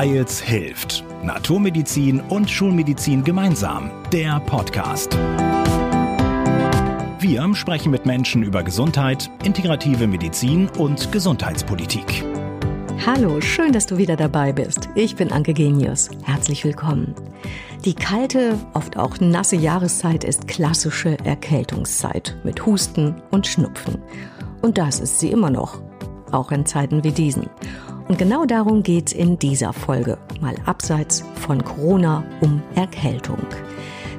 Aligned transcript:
Weils 0.00 0.40
hilft. 0.40 1.04
Naturmedizin 1.22 2.20
und 2.20 2.50
Schulmedizin 2.50 3.22
gemeinsam. 3.22 3.90
Der 4.10 4.40
Podcast. 4.40 5.12
Wir 7.18 7.54
sprechen 7.54 7.92
mit 7.92 8.06
Menschen 8.06 8.42
über 8.42 8.62
Gesundheit, 8.62 9.30
integrative 9.44 10.06
Medizin 10.06 10.70
und 10.78 11.12
Gesundheitspolitik. 11.12 12.24
Hallo, 13.04 13.42
schön, 13.42 13.72
dass 13.72 13.84
du 13.84 13.98
wieder 13.98 14.16
dabei 14.16 14.54
bist. 14.54 14.88
Ich 14.94 15.16
bin 15.16 15.30
Anke 15.32 15.52
Genius. 15.52 16.08
Herzlich 16.24 16.64
willkommen. 16.64 17.14
Die 17.84 17.94
kalte, 17.94 18.58
oft 18.72 18.96
auch 18.96 19.20
nasse 19.20 19.56
Jahreszeit 19.56 20.24
ist 20.24 20.48
klassische 20.48 21.18
Erkältungszeit 21.26 22.38
mit 22.42 22.64
Husten 22.64 23.20
und 23.30 23.46
Schnupfen. 23.46 23.98
Und 24.62 24.78
das 24.78 24.98
ist 24.98 25.20
sie 25.20 25.30
immer 25.30 25.50
noch, 25.50 25.82
auch 26.32 26.52
in 26.52 26.64
Zeiten 26.64 27.04
wie 27.04 27.12
diesen. 27.12 27.50
Und 28.10 28.18
genau 28.18 28.44
darum 28.44 28.82
geht's 28.82 29.12
in 29.12 29.38
dieser 29.38 29.72
Folge, 29.72 30.18
mal 30.40 30.56
abseits 30.66 31.22
von 31.36 31.62
Corona 31.62 32.24
um 32.40 32.60
Erkältung. 32.74 33.38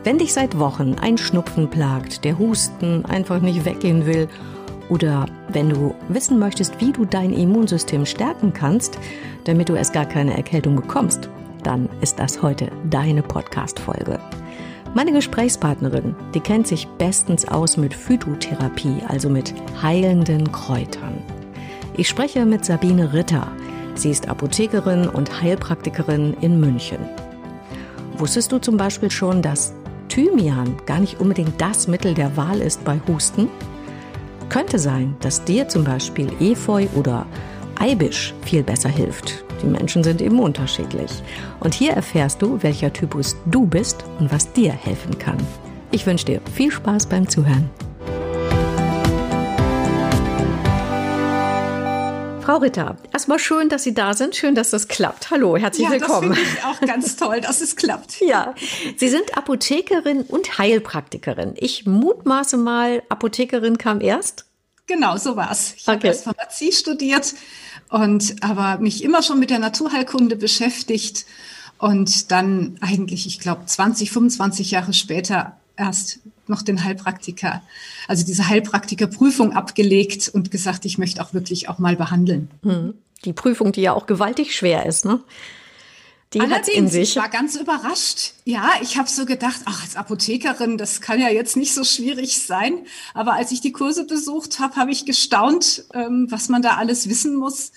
Wenn 0.06 0.18
dich 0.18 0.32
seit 0.32 0.58
Wochen 0.58 0.96
ein 1.02 1.18
Schnupfen 1.18 1.70
plagt, 1.70 2.24
der 2.24 2.40
Husten 2.40 3.04
einfach 3.04 3.42
nicht 3.42 3.66
weggehen 3.66 4.06
will, 4.06 4.30
oder 4.88 5.26
wenn 5.50 5.68
du 5.68 5.94
wissen 6.08 6.40
möchtest, 6.40 6.80
wie 6.80 6.94
du 6.94 7.04
dein 7.04 7.34
Immunsystem 7.34 8.06
stärken 8.06 8.54
kannst, 8.54 8.98
damit 9.44 9.68
du 9.68 9.74
erst 9.74 9.92
gar 9.92 10.06
keine 10.06 10.38
Erkältung 10.38 10.78
bekommst, 10.78 11.28
dann 11.64 11.90
ist 12.00 12.18
das 12.18 12.42
heute 12.42 12.72
deine 12.90 13.22
Podcast-Folge. 13.22 14.22
Meine 14.94 15.12
Gesprächspartnerin, 15.12 16.16
die 16.34 16.40
kennt 16.40 16.66
sich 16.66 16.88
bestens 16.98 17.46
aus 17.46 17.76
mit 17.76 17.94
Phytotherapie, 17.94 19.02
also 19.10 19.30
mit 19.30 19.54
heilenden 19.84 20.50
Kräutern. 20.50 21.22
Ich 21.98 22.08
spreche 22.08 22.46
mit 22.46 22.64
Sabine 22.64 23.12
Ritter. 23.12 23.52
Sie 24.02 24.10
ist 24.10 24.30
Apothekerin 24.30 25.08
und 25.08 25.44
Heilpraktikerin 25.44 26.36
in 26.42 26.60
München. 26.60 26.98
Wusstest 28.18 28.52
du 28.52 28.58
zum 28.58 28.76
Beispiel 28.76 29.12
schon, 29.12 29.44
dass 29.44 29.74
Thymian 30.10 30.76
gar 30.88 31.00
nicht 31.00 31.20
unbedingt 31.20 31.62
das 31.62 31.88
Mittel 31.88 32.16
der 32.16 32.36
Wahl 32.36 32.62
ist 32.62 32.84
bei 32.84 33.00
Husten? 33.08 33.48
Könnte 34.50 34.80
sein, 34.80 35.16
dass 35.20 35.44
dir 35.44 35.68
zum 35.68 35.84
Beispiel 35.84 36.32
Efeu 36.40 36.88
oder 36.96 37.28
Eibisch 37.80 38.34
viel 38.44 38.64
besser 38.64 38.90
hilft. 38.90 39.46
Die 39.62 39.68
Menschen 39.68 40.04
sind 40.04 40.20
eben 40.20 40.40
unterschiedlich. 40.40 41.12
Und 41.60 41.76
hier 41.76 41.92
erfährst 41.92 42.42
du, 42.42 42.58
welcher 42.64 42.92
Typus 42.92 43.36
du 43.46 43.68
bist 43.68 44.04
und 44.18 44.32
was 44.32 44.52
dir 44.52 44.74
helfen 44.74 45.20
kann. 45.20 45.38
Ich 45.92 46.08
wünsche 46.08 46.26
dir 46.26 46.42
viel 46.52 46.72
Spaß 46.72 47.06
beim 47.06 47.30
Zuhören. 47.30 47.70
Frau 52.42 52.58
Ritter, 52.58 52.98
erstmal 53.14 53.38
schön, 53.38 53.70
dass 53.70 53.84
Sie 53.84 53.94
da 53.94 54.16
sind. 54.16 54.36
Schön, 54.36 54.56
dass 54.56 54.72
das 54.72 54.88
klappt. 54.88 55.30
Hallo, 55.30 55.58
herzlich 55.58 55.86
ja, 55.86 55.92
willkommen. 55.92 56.30
Das 56.30 56.40
finde 56.40 56.58
ich 56.58 56.66
auch 56.66 56.82
ganz 56.82 57.16
toll, 57.16 57.40
dass 57.40 57.62
es 57.62 57.76
klappt. 57.76 58.20
Ja, 58.22 58.56
Sie 58.98 59.10
sind 59.10 59.38
Apothekerin 59.38 60.22
und 60.24 60.58
Heilpraktikerin. 60.58 61.54
Ich 61.58 61.86
mutmaße 61.86 62.58
mal, 62.58 63.04
Apothekerin 63.10 63.78
kam 63.78 64.02
erst. 64.02 64.46
Genau, 64.88 65.18
so 65.18 65.36
war's. 65.36 65.76
Ich 65.78 65.84
Okay. 65.84 65.92
habe 65.92 66.08
erst 66.08 66.24
Pharmazie 66.24 66.72
studiert 66.72 67.36
und 67.90 68.36
aber 68.42 68.80
mich 68.80 69.04
immer 69.04 69.22
schon 69.22 69.40
mit 69.40 69.52
der 69.52 69.60
Naturheilkunde 69.60 70.36
beschäftigt 70.36 71.26
und 71.78 72.32
dann 72.32 72.78
eigentlich, 72.82 73.28
ich 73.28 73.40
glaube, 73.40 73.66
20, 73.66 74.12
25 74.12 74.72
Jahre 74.72 74.94
später 74.94 75.58
erst 75.78 76.20
noch 76.52 76.62
den 76.62 76.84
Heilpraktiker, 76.84 77.64
also 78.08 78.24
diese 78.24 78.48
Heilpraktikerprüfung 78.48 79.54
abgelegt 79.54 80.30
und 80.30 80.52
gesagt, 80.52 80.86
ich 80.86 81.00
möchte 81.00 81.24
auch 81.24 81.34
wirklich 81.34 81.68
auch 81.70 81.80
mal 81.80 81.96
behandeln. 81.96 82.50
Die 83.26 83.34
Prüfung, 83.34 83.72
die 83.72 83.82
ja 83.82 83.94
auch 83.94 84.06
gewaltig 84.06 84.56
schwer 84.56 84.86
ist, 84.86 85.06
ne? 85.06 85.22
Die 86.34 86.40
hat's 86.40 86.70
in 86.70 86.76
Allerdings, 86.76 86.92
sich. 86.94 87.10
ich 87.10 87.16
war 87.18 87.28
ganz 87.28 87.58
überrascht. 87.58 88.34
Ja, 88.46 88.70
ich 88.82 88.98
habe 88.98 89.10
so 89.10 89.26
gedacht, 89.26 89.62
ach, 89.66 89.84
als 89.84 89.98
Apothekerin, 89.98 90.78
das 90.78 91.02
kann 91.02 91.20
ja 91.20 91.28
jetzt 91.28 91.58
nicht 91.58 91.74
so 91.74 91.84
schwierig 91.84 92.42
sein. 92.42 92.86
Aber 93.14 93.34
als 93.34 93.52
ich 93.52 93.60
die 93.60 93.74
Kurse 93.74 94.06
besucht 94.06 94.60
habe, 94.60 94.78
habe 94.78 94.92
ich 94.92 95.06
gestaunt, 95.06 95.84
ähm, 95.94 96.28
was 96.30 96.48
man 96.48 96.62
da 96.62 96.78
alles 96.78 97.10
wissen 97.10 97.36
muss. 97.36 97.74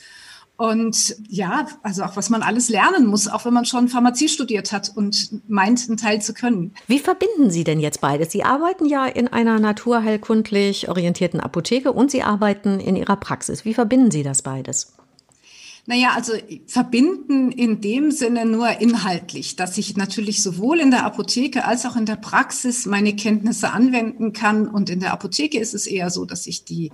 Und 0.56 1.16
ja, 1.28 1.66
also 1.82 2.04
auch 2.04 2.16
was 2.16 2.30
man 2.30 2.42
alles 2.42 2.68
lernen 2.68 3.06
muss, 3.06 3.26
auch 3.26 3.44
wenn 3.44 3.52
man 3.52 3.64
schon 3.64 3.88
Pharmazie 3.88 4.28
studiert 4.28 4.70
hat 4.70 4.92
und 4.94 5.30
meint, 5.48 5.88
einen 5.88 5.96
Teil 5.96 6.22
zu 6.22 6.32
können. 6.32 6.72
Wie 6.86 7.00
verbinden 7.00 7.50
Sie 7.50 7.64
denn 7.64 7.80
jetzt 7.80 8.00
beides? 8.00 8.30
Sie 8.30 8.44
arbeiten 8.44 8.86
ja 8.86 9.06
in 9.06 9.26
einer 9.26 9.58
naturheilkundlich 9.58 10.88
orientierten 10.88 11.40
Apotheke 11.40 11.92
und 11.92 12.12
Sie 12.12 12.22
arbeiten 12.22 12.78
in 12.78 12.94
Ihrer 12.94 13.16
Praxis. 13.16 13.64
Wie 13.64 13.74
verbinden 13.74 14.12
Sie 14.12 14.22
das 14.22 14.42
beides? 14.42 14.92
Naja, 15.86 16.12
also 16.14 16.32
verbinden 16.66 17.50
in 17.50 17.80
dem 17.80 18.10
Sinne 18.10 18.46
nur 18.46 18.80
inhaltlich, 18.80 19.56
dass 19.56 19.76
ich 19.76 19.96
natürlich 19.96 20.42
sowohl 20.42 20.80
in 20.80 20.90
der 20.90 21.04
Apotheke 21.04 21.66
als 21.66 21.84
auch 21.84 21.96
in 21.96 22.06
der 22.06 22.16
Praxis 22.16 22.86
meine 22.86 23.14
Kenntnisse 23.14 23.70
anwenden 23.70 24.32
kann. 24.32 24.66
Und 24.66 24.88
in 24.88 25.00
der 25.00 25.12
Apotheke 25.12 25.58
ist 25.58 25.74
es 25.74 25.86
eher 25.86 26.08
so, 26.08 26.24
dass 26.24 26.46
ich 26.46 26.64
die 26.64 26.90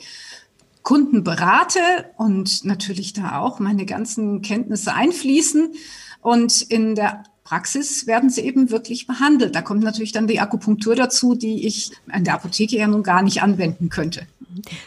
Kunden 0.90 1.22
berate 1.22 1.78
und 2.16 2.64
natürlich 2.64 3.12
da 3.12 3.38
auch 3.38 3.60
meine 3.60 3.86
ganzen 3.86 4.42
Kenntnisse 4.42 4.92
einfließen. 4.92 5.72
Und 6.20 6.62
in 6.62 6.96
der 6.96 7.22
Praxis 7.44 8.08
werden 8.08 8.28
sie 8.28 8.40
eben 8.40 8.72
wirklich 8.72 9.06
behandelt. 9.06 9.54
Da 9.54 9.62
kommt 9.62 9.84
natürlich 9.84 10.10
dann 10.10 10.26
die 10.26 10.40
Akupunktur 10.40 10.96
dazu, 10.96 11.36
die 11.36 11.64
ich 11.64 11.92
in 12.12 12.24
der 12.24 12.34
Apotheke 12.34 12.76
ja 12.76 12.88
nun 12.88 13.04
gar 13.04 13.22
nicht 13.22 13.40
anwenden 13.40 13.88
könnte. 13.88 14.26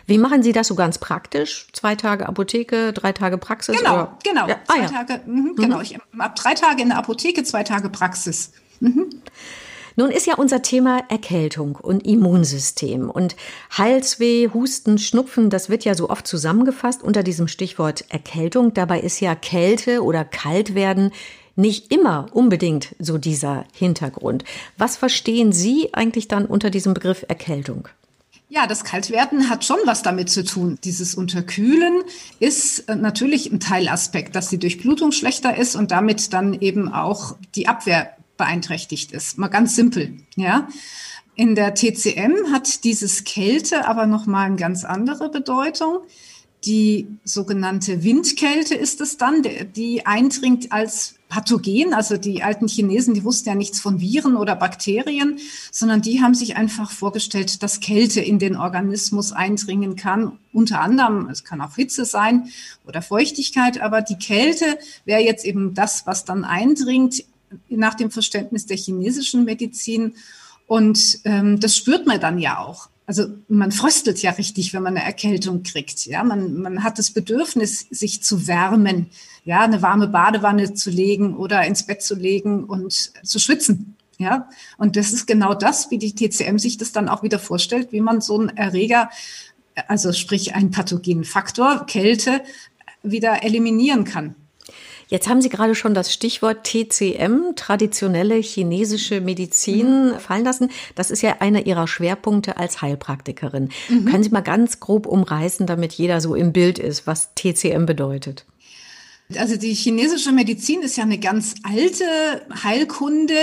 Wie 0.06 0.18
machen 0.18 0.44
Sie 0.44 0.52
das 0.52 0.68
so 0.68 0.76
ganz 0.76 0.98
praktisch? 0.98 1.68
Zwei 1.72 1.96
Tage 1.96 2.28
Apotheke, 2.28 2.92
drei 2.92 3.14
Tage 3.14 3.38
Praxis? 3.38 3.78
Genau, 3.78 3.94
oder? 3.94 4.18
genau. 4.26 4.48
Ja, 4.50 4.58
ah, 4.68 4.74
zwei 4.74 4.82
ja. 4.82 4.90
Tage, 4.90 5.22
mhm, 5.26 5.56
genau. 5.56 5.80
Ich 5.80 5.98
habe 6.20 6.36
drei 6.36 6.54
Tage 6.54 6.82
in 6.82 6.90
der 6.90 6.98
Apotheke, 6.98 7.46
zwei 7.46 7.64
Tage 7.64 7.88
Praxis. 7.88 8.52
Nun 9.96 10.10
ist 10.10 10.26
ja 10.26 10.36
unser 10.36 10.62
Thema 10.62 11.04
Erkältung 11.10 11.76
und 11.76 12.06
Immunsystem 12.06 13.10
und 13.10 13.36
Halsweh, 13.70 14.50
Husten, 14.54 14.98
Schnupfen, 14.98 15.50
das 15.50 15.70
wird 15.70 15.86
ja 15.86 15.94
so 15.94 16.10
oft 16.10 16.26
zusammengefasst 16.26 17.04
unter 17.04 17.24
diesem 17.24 17.48
Stichwort 17.48 18.06
Erkältung. 18.10 18.74
Dabei 18.74 19.00
ist 19.00 19.20
ja 19.20 19.36
Kälte 19.36 20.04
oder 20.04 20.26
Kaltwerden 20.26 21.12
nicht 21.56 21.94
immer 21.94 22.26
unbedingt 22.32 22.96
so 22.98 23.18
dieser 23.18 23.66
Hintergrund. 23.74 24.44
Was 24.78 24.98
verstehen 24.98 25.52
Sie 25.52 25.94
eigentlich 25.94 26.28
dann 26.28 26.46
unter 26.46 26.70
diesem 26.72 26.94
Begriff 26.94 27.26
Erkältung? 27.28 27.88
Ja, 28.50 28.68
das 28.68 28.84
Kaltwerden 28.84 29.50
hat 29.50 29.66
schon 29.66 29.80
was 29.86 30.04
damit 30.04 30.30
zu 30.30 30.44
tun. 30.44 30.78
Dieses 30.84 31.16
Unterkühlen 31.16 32.04
ist 32.40 32.88
äh, 32.88 32.96
natürlich 32.96 33.52
ein 33.52 33.60
Teilaspekt, 33.60 34.36
dass 34.36 34.50
die 34.50 34.60
Durchblutung 34.60 35.12
schlechter 35.12 35.58
ist 35.58 35.76
und 35.76 35.90
damit 35.90 36.34
dann 36.34 36.54
eben 36.54 36.94
auch 36.94 37.36
die 37.56 37.68
Abwehr 37.68 38.16
beeinträchtigt 38.38 39.12
ist. 39.12 39.38
Mal 39.38 39.48
ganz 39.48 39.76
simpel, 39.76 40.18
ja. 40.36 40.68
In 41.36 41.56
der 41.56 41.74
TCM 41.74 42.52
hat 42.52 42.84
dieses 42.84 43.24
Kälte 43.24 43.88
aber 43.88 44.06
noch 44.06 44.28
mal 44.28 44.46
eine 44.46 44.56
ganz 44.56 44.84
andere 44.84 45.30
Bedeutung. 45.30 46.00
Die 46.66 47.08
sogenannte 47.26 48.04
Windkälte 48.04 48.76
ist 48.76 49.02
es 49.02 49.18
dann, 49.18 49.44
die 49.76 50.06
eindringt 50.06 50.72
als 50.72 51.16
Pathogen. 51.28 51.94
Also 51.94 52.16
die 52.16 52.44
alten 52.44 52.68
Chinesen, 52.68 53.16
die 53.16 53.24
wussten 53.24 53.50
ja 53.50 53.56
nichts 53.56 53.82
von 53.82 54.00
Viren 54.00 54.38
oder 54.38 54.56
Bakterien, 54.56 55.40
sondern 55.72 56.02
die 56.02 56.22
haben 56.22 56.36
sich 56.36 56.56
einfach 56.56 56.92
vorgestellt, 56.92 57.64
dass 57.64 57.80
Kälte 57.80 58.22
in 58.22 58.40
den 58.40 58.56
Organismus 58.56 59.34
eindringen 59.34 59.96
kann. 59.96 60.38
Unter 60.54 60.80
anderem, 60.80 61.28
es 61.30 61.44
kann 61.44 61.60
auch 61.60 61.76
Hitze 61.76 62.06
sein 62.06 62.48
oder 62.88 63.02
Feuchtigkeit, 63.02 63.82
aber 63.82 64.02
die 64.02 64.18
Kälte 64.18 64.78
wäre 65.04 65.22
jetzt 65.22 65.44
eben 65.44 65.74
das, 65.74 66.06
was 66.06 66.24
dann 66.24 66.46
eindringt 66.46 67.26
nach 67.70 67.96
dem 67.96 68.12
Verständnis 68.12 68.66
der 68.66 68.78
chinesischen 68.78 69.46
Medizin. 69.46 70.16
Und 70.68 71.20
ähm, 71.26 71.60
das 71.60 71.78
spürt 71.78 72.08
man 72.08 72.20
dann 72.20 72.40
ja 72.40 72.60
auch. 72.60 72.90
Also 73.06 73.28
man 73.50 73.72
fröstelt 73.72 74.22
ja 74.22 74.32
richtig, 74.32 74.74
wenn 74.74 74.84
man 74.84 74.96
eine 74.96 75.06
Erkältung 75.06 75.64
kriegt. 75.64 76.06
Ja, 76.06 76.24
man, 76.24 76.62
man 76.62 76.84
hat 76.84 77.00
das 77.00 77.12
Bedürfnis, 77.12 77.86
sich 77.90 78.24
zu 78.24 78.48
wärmen, 78.48 79.08
ja, 79.44 79.62
eine 79.62 79.82
warme 79.82 80.08
Badewanne 80.08 80.74
zu 80.74 80.90
legen 80.90 81.36
oder 81.36 81.66
ins 81.66 81.84
Bett 81.84 82.02
zu 82.02 82.16
legen 82.16 82.64
und 82.64 83.12
zu 83.24 83.40
schwitzen. 83.40 83.98
Ja, 84.20 84.48
und 84.78 84.96
das 84.96 85.12
ist 85.12 85.26
genau 85.26 85.54
das, 85.54 85.92
wie 85.92 85.98
die 85.98 86.14
TCM 86.14 86.58
sich 86.58 86.78
das 86.78 86.92
dann 86.92 87.10
auch 87.10 87.24
wieder 87.24 87.40
vorstellt, 87.40 87.92
wie 87.92 88.00
man 88.00 88.22
so 88.22 88.40
einen 88.40 88.50
Erreger, 88.50 89.10
also 89.88 90.14
sprich 90.14 90.56
einen 90.56 90.72
pathogenen 90.72 91.26
Faktor, 91.26 91.86
Kälte, 91.88 92.42
wieder 93.02 93.44
eliminieren 93.44 94.06
kann. 94.06 94.36
Jetzt 95.08 95.28
haben 95.28 95.42
Sie 95.42 95.50
gerade 95.50 95.76
schon 95.76 95.94
das 95.94 96.14
Stichwort 96.14 96.64
TCM, 96.64 97.56
traditionelle 97.56 98.36
chinesische 98.36 99.22
Medizin, 99.22 100.14
fallen 100.20 100.46
lassen. 100.46 100.70
Das 100.96 101.12
ist 101.12 101.22
ja 101.22 101.38
einer 101.40 101.66
Ihrer 101.66 101.88
Schwerpunkte 101.88 102.58
als 102.58 102.82
Heilpraktikerin. 102.82 103.70
Können 103.88 104.24
Sie 104.24 104.30
mal 104.30 104.42
ganz 104.42 104.80
grob 104.80 105.06
umreißen, 105.06 105.68
damit 105.68 105.94
jeder 105.94 106.22
so 106.22 106.36
im 106.36 106.54
Bild 106.54 106.80
ist, 106.80 107.08
was 107.08 107.34
TCM 107.36 107.86
bedeutet? 107.86 108.46
Also 109.36 109.58
die 109.58 109.74
chinesische 109.74 110.32
Medizin 110.32 110.82
ist 110.82 110.98
ja 110.98 111.04
eine 111.04 111.20
ganz 111.20 111.56
alte 111.64 112.06
Heilkunde, 112.64 113.36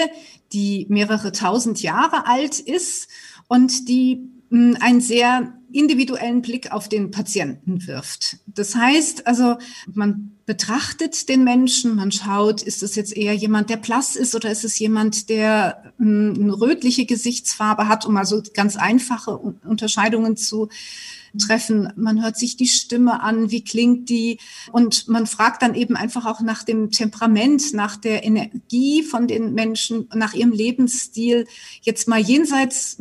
die 0.52 0.86
mehrere 0.88 1.32
tausend 1.32 1.82
Jahre 1.82 2.26
alt 2.26 2.58
ist 2.58 3.08
und 3.48 3.88
die 3.88 4.28
mh, 4.50 4.78
ein 4.80 5.00
sehr 5.00 5.54
individuellen 5.72 6.42
Blick 6.42 6.72
auf 6.72 6.88
den 6.88 7.10
Patienten 7.10 7.86
wirft. 7.86 8.38
Das 8.46 8.74
heißt 8.74 9.26
also, 9.26 9.56
man 9.92 10.32
betrachtet 10.50 11.28
den 11.28 11.44
Menschen, 11.44 11.94
man 11.94 12.10
schaut, 12.10 12.60
ist 12.60 12.82
es 12.82 12.96
jetzt 12.96 13.16
eher 13.16 13.34
jemand, 13.34 13.70
der 13.70 13.76
blass 13.76 14.16
ist 14.16 14.34
oder 14.34 14.50
ist 14.50 14.64
es 14.64 14.80
jemand, 14.80 15.28
der 15.28 15.94
hm, 15.98 16.34
eine 16.36 16.60
rötliche 16.60 17.06
Gesichtsfarbe 17.06 17.86
hat, 17.86 18.04
um 18.04 18.16
also 18.16 18.42
ganz 18.52 18.74
einfache 18.74 19.38
Unterscheidungen 19.38 20.36
zu 20.36 20.68
treffen. 21.38 21.92
Man 21.94 22.20
hört 22.20 22.36
sich 22.36 22.56
die 22.56 22.66
Stimme 22.66 23.22
an, 23.22 23.52
wie 23.52 23.62
klingt 23.62 24.08
die? 24.08 24.40
Und 24.72 25.06
man 25.06 25.28
fragt 25.28 25.62
dann 25.62 25.76
eben 25.76 25.94
einfach 25.94 26.26
auch 26.26 26.40
nach 26.40 26.64
dem 26.64 26.90
Temperament, 26.90 27.72
nach 27.72 27.96
der 27.96 28.24
Energie 28.24 29.04
von 29.04 29.28
den 29.28 29.54
Menschen, 29.54 30.08
nach 30.12 30.34
ihrem 30.34 30.50
Lebensstil. 30.50 31.46
Jetzt 31.80 32.08
mal 32.08 32.18
jenseits 32.18 32.98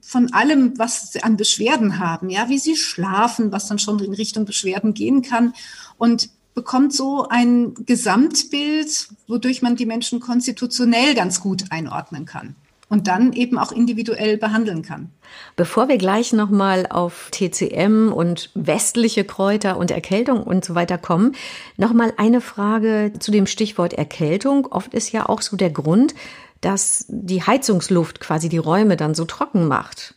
von 0.00 0.32
allem, 0.32 0.78
was 0.78 1.10
sie 1.10 1.24
an 1.24 1.36
Beschwerden 1.36 1.98
haben, 1.98 2.30
ja, 2.30 2.48
wie 2.48 2.60
sie 2.60 2.76
schlafen, 2.76 3.50
was 3.50 3.66
dann 3.66 3.80
schon 3.80 3.98
in 3.98 4.14
Richtung 4.14 4.44
Beschwerden 4.44 4.94
gehen 4.94 5.22
kann. 5.22 5.52
Und 5.98 6.30
bekommt 6.54 6.92
so 6.92 7.26
ein 7.28 7.74
Gesamtbild, 7.86 9.08
wodurch 9.26 9.62
man 9.62 9.76
die 9.76 9.86
Menschen 9.86 10.20
konstitutionell 10.20 11.14
ganz 11.14 11.40
gut 11.40 11.64
einordnen 11.70 12.26
kann 12.26 12.56
und 12.92 13.08
dann 13.08 13.32
eben 13.32 13.58
auch 13.58 13.72
individuell 13.72 14.36
behandeln 14.36 14.82
kann. 14.82 15.10
Bevor 15.56 15.88
wir 15.88 15.96
gleich 15.96 16.34
nochmal 16.34 16.86
auf 16.86 17.30
TCM 17.30 18.12
und 18.12 18.50
westliche 18.54 19.24
Kräuter 19.24 19.78
und 19.78 19.90
Erkältung 19.90 20.42
und 20.42 20.62
so 20.62 20.74
weiter 20.74 20.98
kommen, 20.98 21.34
nochmal 21.78 22.12
eine 22.18 22.42
Frage 22.42 23.14
zu 23.18 23.30
dem 23.30 23.46
Stichwort 23.46 23.94
Erkältung. 23.94 24.66
Oft 24.66 24.92
ist 24.92 25.10
ja 25.10 25.26
auch 25.26 25.40
so 25.40 25.56
der 25.56 25.70
Grund, 25.70 26.14
dass 26.60 27.06
die 27.08 27.42
Heizungsluft 27.42 28.20
quasi 28.20 28.50
die 28.50 28.58
Räume 28.58 28.98
dann 28.98 29.14
so 29.14 29.24
trocken 29.24 29.68
macht, 29.68 30.14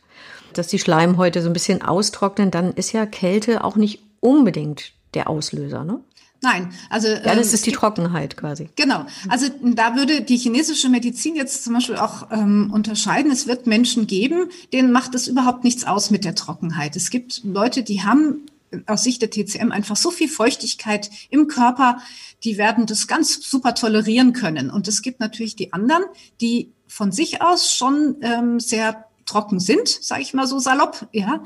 dass 0.52 0.66
die 0.66 0.78
Schleimhäute 0.78 1.40
so 1.40 1.48
ein 1.48 1.54
bisschen 1.54 1.80
austrocknen, 1.80 2.50
dann 2.50 2.74
ist 2.74 2.92
ja 2.92 3.06
Kälte 3.06 3.64
auch 3.64 3.76
nicht 3.76 4.02
unbedingt 4.20 4.92
der 5.14 5.28
Auslöser, 5.28 5.84
ne? 5.84 6.00
Nein, 6.42 6.72
also 6.90 7.08
ja, 7.08 7.34
das 7.34 7.48
ähm, 7.48 7.54
ist 7.54 7.66
die 7.66 7.72
Trockenheit 7.72 8.36
quasi. 8.36 8.68
Genau, 8.76 9.06
also 9.28 9.46
da 9.62 9.96
würde 9.96 10.20
die 10.20 10.36
chinesische 10.36 10.88
Medizin 10.88 11.34
jetzt 11.34 11.64
zum 11.64 11.74
Beispiel 11.74 11.96
auch 11.96 12.30
ähm, 12.30 12.70
unterscheiden. 12.72 13.32
Es 13.32 13.46
wird 13.46 13.66
Menschen 13.66 14.06
geben, 14.06 14.50
denen 14.72 14.92
macht 14.92 15.14
es 15.14 15.28
überhaupt 15.28 15.64
nichts 15.64 15.84
aus 15.84 16.10
mit 16.10 16.24
der 16.24 16.34
Trockenheit. 16.34 16.94
Es 16.94 17.10
gibt 17.10 17.42
Leute, 17.42 17.82
die 17.82 18.02
haben 18.02 18.46
aus 18.86 19.04
Sicht 19.04 19.22
der 19.22 19.30
TCM 19.30 19.72
einfach 19.72 19.96
so 19.96 20.10
viel 20.10 20.28
Feuchtigkeit 20.28 21.10
im 21.30 21.48
Körper, 21.48 21.98
die 22.44 22.58
werden 22.58 22.86
das 22.86 23.06
ganz 23.06 23.48
super 23.48 23.74
tolerieren 23.74 24.32
können. 24.32 24.70
Und 24.70 24.88
es 24.88 25.02
gibt 25.02 25.20
natürlich 25.20 25.56
die 25.56 25.72
anderen, 25.72 26.04
die 26.40 26.72
von 26.86 27.12
sich 27.12 27.42
aus 27.42 27.72
schon 27.72 28.16
ähm, 28.20 28.60
sehr 28.60 29.05
trocken 29.26 29.60
sind, 29.60 29.88
sage 29.88 30.22
ich 30.22 30.32
mal 30.34 30.46
so 30.46 30.58
salopp, 30.58 31.08
ja, 31.12 31.42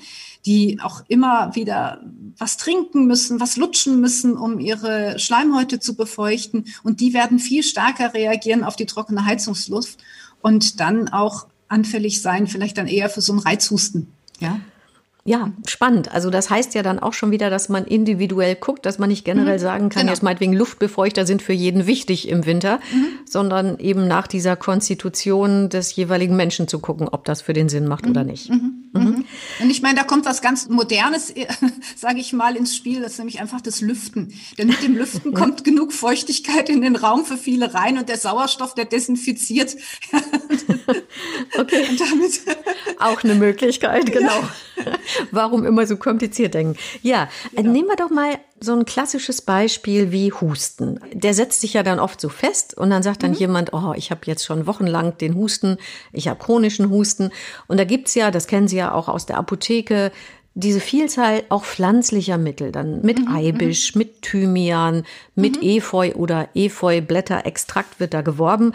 die 0.47 0.79
auch 0.83 1.03
immer 1.09 1.55
wieder 1.55 2.01
was 2.39 2.57
trinken 2.57 3.07
müssen, 3.07 3.41
was 3.41 3.57
lutschen 3.57 4.01
müssen, 4.01 4.37
um 4.37 4.61
ihre 4.61 5.19
Schleimhäute 5.19 5.81
zu 5.81 5.97
befeuchten. 5.97 6.67
Und 6.83 7.01
die 7.01 7.15
werden 7.15 7.39
viel 7.39 7.63
stärker 7.63 8.15
reagieren 8.15 8.63
auf 8.63 8.77
die 8.77 8.87
trockene 8.87 9.25
Heizungsluft 9.25 9.99
und 10.41 10.81
dann 10.81 11.09
auch 11.09 11.47
anfällig 11.69 12.21
sein, 12.21 12.47
vielleicht 12.47 12.79
dann 12.79 12.87
eher 12.87 13.11
für 13.11 13.21
so 13.21 13.33
einen 13.33 13.41
Reizhusten. 13.41 14.13
Ja. 14.41 14.61
Ja, 15.25 15.53
spannend. 15.67 16.13
Also 16.13 16.31
das 16.31 16.49
heißt 16.49 16.75
ja 16.75 16.83
dann 16.83 16.99
auch 16.99 17.13
schon 17.13 17.31
wieder, 17.31 17.51
dass 17.51 17.69
man 17.69 17.85
individuell 17.85 18.55
guckt, 18.55 18.87
dass 18.87 18.99
man 18.99 19.11
nicht 19.11 19.25
generell 19.25 19.59
mhm, 19.59 19.63
sagen 19.63 19.89
kann, 19.91 20.03
genau. 20.03 20.13
jetzt 20.13 20.23
meinetwegen 20.23 20.55
Luftbefeuchter 20.55 21.27
sind 21.27 21.43
für 21.43 21.53
jeden 21.53 21.87
wichtig 21.87 22.29
im 22.29 22.47
Winter, 22.47 22.81
mhm. 22.93 23.07
sondern 23.27 23.79
eben 23.79 24.09
nach 24.09 24.27
dieser 24.27 24.57
Konstitution 24.57 25.69
des 25.69 25.95
jeweiligen 25.95 26.37
Menschen 26.37 26.69
zu 26.69 26.79
gucken, 26.79 27.09
ob 27.09 27.25
das 27.25 27.43
für 27.43 27.53
den 27.53 27.69
Sinn 27.69 27.87
macht 27.87 28.07
mhm. 28.07 28.11
oder 28.11 28.25
nicht. 28.25 28.49
Mhm. 28.49 28.89
Mhm. 28.93 29.03
mhm. 29.03 29.25
Und 29.61 29.71
ich 29.71 29.83
meine, 29.83 29.97
da 29.97 30.05
kommt 30.05 30.25
was 30.25 30.41
ganz 30.41 30.69
Modernes, 30.69 31.35
sage 31.97 32.19
ich 32.19 32.33
mal, 32.33 32.57
ins 32.57 32.75
Spiel, 32.75 33.03
das 33.03 33.13
ist 33.13 33.19
nämlich 33.19 33.41
einfach 33.41 33.61
das 33.61 33.83
Lüften. 33.83 34.33
Denn 34.57 34.69
mit 34.69 34.83
dem 34.83 34.97
Lüften 34.97 35.35
kommt 35.35 35.65
genug 35.65 35.93
Feuchtigkeit 35.93 36.71
in 36.71 36.81
den 36.81 36.97
Raum 36.97 37.27
für 37.27 37.37
viele 37.37 37.75
rein 37.75 37.99
und 37.99 38.09
der 38.09 38.17
Sauerstoff, 38.17 38.75
der 38.75 38.87
desinfiziert. 38.87 39.77
okay. 41.59 41.85
Damit 41.99 42.59
auch 42.99 43.23
eine 43.25 43.35
Möglichkeit, 43.35 44.13
genau. 44.13 44.29
Ja. 44.29 44.51
Warum 45.31 45.65
immer 45.65 45.87
so 45.87 45.97
kompliziert 45.97 46.55
denken? 46.55 46.77
Ja, 47.03 47.29
genau. 47.55 47.71
nehmen 47.71 47.89
wir 47.89 47.97
doch 47.97 48.11
mal 48.11 48.39
so 48.61 48.75
ein 48.75 48.85
klassisches 48.85 49.43
Beispiel 49.43 50.13
wie 50.13 50.33
Husten. 50.33 51.01
Der 51.13 51.35
setzt 51.35 51.61
sich 51.61 51.75
ja 51.75 51.83
dann 51.83 51.99
oft 51.99 52.21
so 52.21 52.29
fest 52.29 52.77
und 52.77 52.91
dann 52.91 53.03
sagt 53.03 53.23
dann 53.23 53.33
mhm. 53.33 53.37
jemand, 53.37 53.73
oh, 53.73 53.95
ich 53.97 54.11
habe 54.11 54.23
jetzt 54.25 54.45
schon 54.45 54.67
wochenlang 54.67 55.17
den 55.19 55.35
Husten, 55.35 55.79
ich 56.13 56.29
habe 56.29 56.43
chronischen 56.43 56.91
Husten. 56.91 57.31
Und 57.69 57.79
da 57.79 57.85
gibt's 57.85 58.15
ja, 58.15 58.31
das 58.31 58.47
kennen 58.47 58.69
Sie 58.69 58.77
ja 58.77 58.93
auch 58.93 59.09
aus 59.09 59.27
der 59.27 59.39
Apotheke, 59.39 60.13
diese 60.55 60.81
Vielzahl 60.81 61.45
auch 61.49 61.65
pflanzlicher 61.65 62.37
Mittel, 62.37 62.73
dann 62.73 63.03
mit 63.03 63.21
mhm, 63.21 63.35
Eibisch, 63.35 63.95
mhm. 63.95 63.99
mit 64.01 64.23
Thymian, 64.23 65.05
mit 65.35 65.63
mhm. 65.63 65.69
Efeu 65.69 66.13
oder 66.15 66.49
Efeublätterextrakt 66.55 68.01
wird 68.01 68.15
da 68.15 68.23
geworben. 68.23 68.73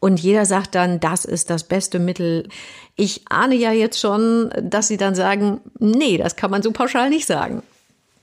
Und 0.00 0.20
jeder 0.20 0.44
sagt 0.46 0.74
dann, 0.74 1.00
das 1.00 1.24
ist 1.24 1.50
das 1.50 1.64
beste 1.64 1.98
Mittel. 1.98 2.48
Ich 2.96 3.22
ahne 3.28 3.54
ja 3.54 3.72
jetzt 3.72 3.98
schon, 3.98 4.50
dass 4.62 4.88
Sie 4.88 4.96
dann 4.96 5.14
sagen, 5.14 5.60
nee, 5.78 6.18
das 6.18 6.36
kann 6.36 6.50
man 6.50 6.62
so 6.62 6.70
pauschal 6.72 7.10
nicht 7.10 7.26
sagen. 7.26 7.62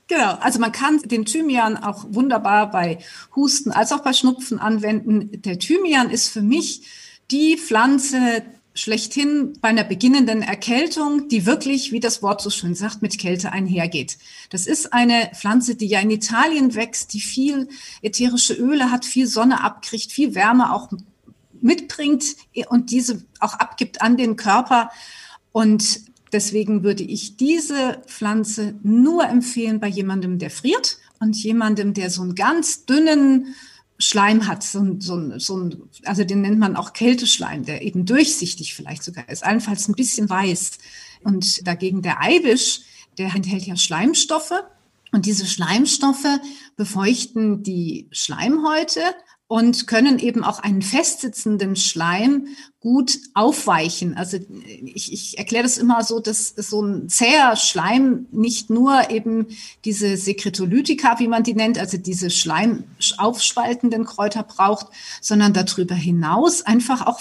Genau, 0.06 0.34
also 0.40 0.58
man 0.58 0.72
kann 0.72 0.98
den 0.98 1.24
Thymian 1.24 1.76
auch 1.76 2.04
wunderbar 2.10 2.70
bei 2.70 2.98
Husten 3.34 3.72
als 3.72 3.90
auch 3.92 4.00
bei 4.00 4.12
Schnupfen 4.12 4.58
anwenden. 4.58 5.42
Der 5.42 5.58
Thymian 5.58 6.10
ist 6.10 6.28
für 6.28 6.42
mich 6.42 6.82
die 7.30 7.56
Pflanze 7.56 8.42
schlechthin 8.74 9.54
bei 9.60 9.68
einer 9.68 9.84
beginnenden 9.84 10.42
Erkältung, 10.42 11.28
die 11.28 11.46
wirklich, 11.46 11.92
wie 11.92 12.00
das 12.00 12.22
Wort 12.22 12.42
so 12.42 12.50
schön 12.50 12.74
sagt, 12.74 13.02
mit 13.02 13.18
Kälte 13.18 13.52
einhergeht. 13.52 14.18
Das 14.50 14.66
ist 14.66 14.92
eine 14.92 15.30
Pflanze, 15.32 15.76
die 15.76 15.86
ja 15.86 16.00
in 16.00 16.10
Italien 16.10 16.74
wächst, 16.74 17.14
die 17.14 17.20
viel 17.20 17.68
ätherische 18.02 18.54
Öle 18.54 18.90
hat, 18.90 19.04
viel 19.04 19.28
Sonne 19.28 19.62
abkriegt, 19.62 20.10
viel 20.10 20.34
Wärme 20.34 20.72
auch 20.72 20.90
mitbringt 21.64 22.36
und 22.68 22.90
diese 22.90 23.24
auch 23.40 23.54
abgibt 23.54 24.02
an 24.02 24.16
den 24.16 24.36
Körper. 24.36 24.90
Und 25.52 26.00
deswegen 26.32 26.84
würde 26.84 27.02
ich 27.02 27.36
diese 27.36 28.02
Pflanze 28.06 28.74
nur 28.82 29.26
empfehlen 29.26 29.80
bei 29.80 29.88
jemandem, 29.88 30.38
der 30.38 30.50
friert 30.50 30.98
und 31.20 31.36
jemandem, 31.36 31.94
der 31.94 32.10
so 32.10 32.22
einen 32.22 32.34
ganz 32.34 32.84
dünnen 32.84 33.54
Schleim 33.98 34.48
hat, 34.48 34.62
so, 34.62 34.96
so, 34.98 35.38
so 35.38 35.70
also 36.04 36.24
den 36.24 36.40
nennt 36.40 36.58
man 36.58 36.76
auch 36.76 36.92
Kälteschleim, 36.92 37.64
der 37.64 37.82
eben 37.82 38.04
durchsichtig 38.04 38.74
vielleicht 38.74 39.04
sogar 39.04 39.28
ist, 39.28 39.44
allenfalls 39.44 39.88
ein 39.88 39.94
bisschen 39.94 40.28
weiß. 40.28 40.72
Und 41.22 41.66
dagegen 41.66 42.02
der 42.02 42.20
Eibisch, 42.20 42.80
der 43.18 43.32
enthält 43.34 43.62
ja 43.62 43.76
Schleimstoffe 43.76 44.64
und 45.12 45.26
diese 45.26 45.46
Schleimstoffe 45.46 46.40
befeuchten 46.76 47.62
die 47.62 48.08
Schleimhäute 48.10 49.00
und 49.54 49.86
können 49.86 50.18
eben 50.18 50.42
auch 50.42 50.58
einen 50.58 50.82
festsitzenden 50.82 51.76
Schleim 51.76 52.48
gut 52.80 53.20
aufweichen. 53.34 54.16
Also 54.16 54.38
ich, 54.84 55.12
ich 55.12 55.38
erkläre 55.38 55.62
das 55.62 55.78
immer 55.78 56.02
so, 56.02 56.18
dass 56.18 56.48
so 56.48 56.82
ein 56.82 57.08
zäher 57.08 57.54
Schleim 57.54 58.26
nicht 58.32 58.68
nur 58.68 59.10
eben 59.10 59.46
diese 59.84 60.16
Sekretolytika, 60.16 61.20
wie 61.20 61.28
man 61.28 61.44
die 61.44 61.54
nennt, 61.54 61.78
also 61.78 61.98
diese 61.98 62.30
Schleim 62.30 62.82
aufspaltenden 63.16 64.04
Kräuter 64.04 64.42
braucht, 64.42 64.88
sondern 65.20 65.52
darüber 65.52 65.94
hinaus 65.94 66.62
einfach 66.62 67.06
auch 67.06 67.20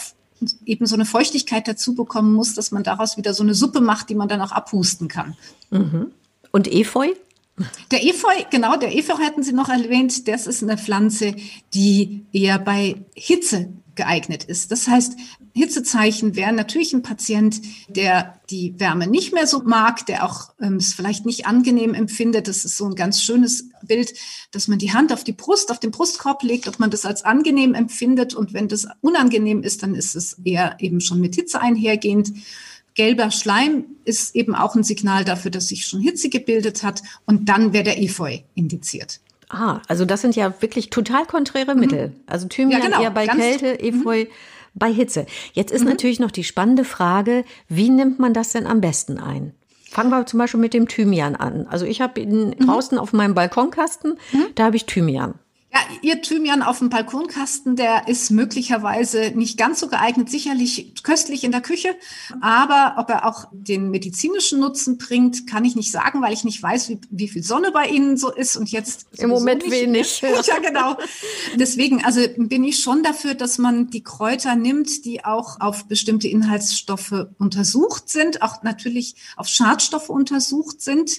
eben 0.65 0.87
so 0.87 0.95
eine 0.95 1.05
Feuchtigkeit 1.05 1.67
dazu 1.67 1.93
bekommen 1.93 2.33
muss, 2.33 2.55
dass 2.55 2.71
man 2.71 2.81
daraus 2.81 3.15
wieder 3.15 3.35
so 3.35 3.43
eine 3.43 3.53
Suppe 3.53 3.79
macht, 3.79 4.09
die 4.09 4.15
man 4.15 4.27
dann 4.27 4.41
auch 4.41 4.51
abhusten 4.51 5.07
kann. 5.07 5.37
Mhm. 5.69 6.07
Und 6.49 6.67
Efeu? 6.67 7.09
Der 7.91 8.03
Efeu, 8.03 8.33
genau, 8.50 8.77
der 8.77 8.95
Efeu 8.95 9.13
hatten 9.19 9.43
Sie 9.43 9.53
noch 9.53 9.69
erwähnt, 9.69 10.27
das 10.27 10.48
ist 10.48 10.63
eine 10.63 10.77
Pflanze, 10.77 11.36
die 11.74 12.25
eher 12.31 12.57
bei 12.57 13.05
Hitze 13.13 13.72
geeignet 13.95 14.43
ist. 14.43 14.72
Das 14.72 14.88
heißt, 14.88 15.15
Hitzezeichen 15.53 16.36
wären 16.36 16.55
natürlich 16.55 16.93
ein 16.93 17.03
Patient, 17.03 17.62
der 17.88 18.39
die 18.50 18.74
Wärme 18.79 19.05
nicht 19.05 19.33
mehr 19.33 19.45
so 19.45 19.62
mag, 19.63 20.05
der 20.07 20.25
auch 20.25 20.51
ähm, 20.60 20.77
es 20.77 20.95
vielleicht 20.95 21.27
nicht 21.27 21.45
angenehm 21.45 21.93
empfindet. 21.93 22.48
Das 22.48 22.65
ist 22.65 22.75
so 22.75 22.86
ein 22.86 22.95
ganz 22.95 23.22
schönes 23.22 23.69
Bild, 23.83 24.13
dass 24.51 24.67
man 24.67 24.79
die 24.79 24.93
Hand 24.93 25.13
auf 25.13 25.24
die 25.24 25.31
Brust, 25.31 25.69
auf 25.69 25.79
den 25.79 25.91
Brustkorb 25.91 26.41
legt, 26.41 26.67
ob 26.67 26.79
man 26.79 26.89
das 26.89 27.05
als 27.05 27.24
angenehm 27.24 27.75
empfindet. 27.75 28.33
Und 28.33 28.53
wenn 28.53 28.67
das 28.67 28.88
unangenehm 29.01 29.62
ist, 29.62 29.83
dann 29.83 29.93
ist 29.93 30.15
es 30.15 30.39
eher 30.43 30.77
eben 30.79 31.00
schon 31.00 31.22
mit 31.22 31.36
Hitze 31.36 31.62
einhergehend. 31.62 32.33
Gelber 32.95 33.31
Schleim 33.31 33.85
ist 34.05 34.35
eben 34.35 34.55
auch 34.55 34.75
ein 34.75 34.83
Signal 34.83 35.25
dafür, 35.25 35.51
dass 35.51 35.69
sich 35.69 35.85
schon 35.85 36.00
Hitze 36.01 36.29
gebildet 36.29 36.83
hat 36.83 37.01
und 37.25 37.50
dann 37.50 37.73
wäre 37.73 37.83
der 37.83 38.01
Efeu 38.01 38.39
indiziert. 38.55 39.19
Ah, 39.50 39.81
also 39.88 40.05
das 40.05 40.21
sind 40.21 40.35
ja 40.35 40.62
wirklich 40.62 40.89
total 40.89 41.25
konträre 41.25 41.75
Mittel. 41.75 42.09
Mhm. 42.09 42.15
Also 42.25 42.47
Thymian 42.47 42.81
ja, 42.81 42.85
genau, 42.88 43.01
eher 43.01 43.12
bei 43.12 43.27
Kälte, 43.27 43.79
Efeu 43.79 44.23
mhm. 44.23 44.27
bei 44.73 44.91
Hitze. 44.91 45.25
Jetzt 45.53 45.71
ist 45.71 45.83
mhm. 45.83 45.89
natürlich 45.89 46.19
noch 46.19 46.31
die 46.31 46.43
spannende 46.43 46.83
Frage, 46.83 47.45
wie 47.69 47.89
nimmt 47.89 48.19
man 48.19 48.33
das 48.33 48.51
denn 48.51 48.65
am 48.65 48.81
besten 48.81 49.19
ein? 49.19 49.53
Fangen 49.91 50.09
wir 50.09 50.25
zum 50.25 50.39
Beispiel 50.39 50.59
mit 50.59 50.73
dem 50.73 50.88
Thymian 50.88 51.35
an. 51.35 51.67
Also 51.67 51.85
ich 51.85 52.01
habe 52.01 52.19
ihn 52.19 52.47
mhm. 52.47 52.65
draußen 52.65 52.97
auf 52.97 53.13
meinem 53.13 53.35
Balkonkasten, 53.35 54.17
mhm. 54.31 54.45
da 54.55 54.65
habe 54.65 54.75
ich 54.75 54.85
Thymian. 54.88 55.35
Ja, 55.73 55.79
Ihr 56.03 56.21
Thymian 56.21 56.61
auf 56.61 56.77
dem 56.77 56.89
Balkonkasten, 56.89 57.75
der 57.75 58.07
ist 58.07 58.29
möglicherweise 58.29 59.31
nicht 59.33 59.57
ganz 59.57 59.79
so 59.79 59.87
geeignet, 59.87 60.29
sicherlich 60.29 60.93
köstlich 61.01 61.43
in 61.43 61.51
der 61.51 61.61
Küche, 61.61 61.95
aber 62.41 62.95
ob 62.99 63.09
er 63.09 63.25
auch 63.25 63.47
den 63.51 63.89
medizinischen 63.89 64.59
Nutzen 64.59 64.99
bringt, 64.99 65.47
kann 65.47 65.65
ich 65.65 65.75
nicht 65.75 65.91
sagen, 65.91 66.21
weil 66.21 66.31
ich 66.31 66.43
nicht 66.43 66.61
weiß, 66.61 66.89
wie, 66.89 66.99
wie 67.09 67.27
viel 67.27 67.41
Sonne 67.41 67.71
bei 67.71 67.87
Ihnen 67.87 68.17
so 68.17 68.31
ist 68.31 68.55
und 68.55 68.69
jetzt 68.69 69.07
im 69.17 69.31
Moment 69.31 69.69
wenig. 69.71 70.21
ja, 70.21 70.59
genau. 70.59 70.95
Deswegen, 71.55 72.05
also 72.05 72.21
bin 72.37 72.63
ich 72.63 72.77
schon 72.77 73.01
dafür, 73.01 73.33
dass 73.33 73.57
man 73.57 73.89
die 73.89 74.03
Kräuter 74.03 74.55
nimmt, 74.55 75.05
die 75.05 75.25
auch 75.25 75.59
auf 75.59 75.85
bestimmte 75.85 76.27
Inhaltsstoffe 76.27 77.25
untersucht 77.39 78.09
sind, 78.09 78.43
auch 78.43 78.61
natürlich 78.61 79.15
auf 79.37 79.47
Schadstoffe 79.47 80.09
untersucht 80.09 80.81
sind 80.81 81.09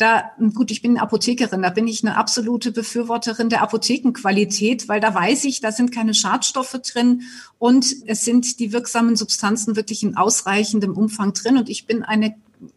da, 0.00 0.30
gut, 0.54 0.70
ich 0.70 0.80
bin 0.80 0.98
Apothekerin, 0.98 1.60
da 1.62 1.68
bin 1.68 1.86
ich 1.86 2.02
eine 2.02 2.16
absolute 2.16 2.72
Befürworterin 2.72 3.50
der 3.50 3.60
Apothekenqualität, 3.62 4.88
weil 4.88 5.00
da 5.00 5.14
weiß 5.14 5.44
ich, 5.44 5.60
da 5.60 5.72
sind 5.72 5.92
keine 5.92 6.14
Schadstoffe 6.14 6.78
drin 6.82 7.22
und 7.58 7.94
es 8.06 8.24
sind 8.24 8.60
die 8.60 8.72
wirksamen 8.72 9.16
Substanzen 9.16 9.76
wirklich 9.76 10.02
in 10.02 10.16
ausreichendem 10.16 10.96
Umfang 10.96 11.34
drin. 11.34 11.58
Und 11.58 11.68
ich 11.68 11.86
bin 11.86 12.02
eine 12.02 12.34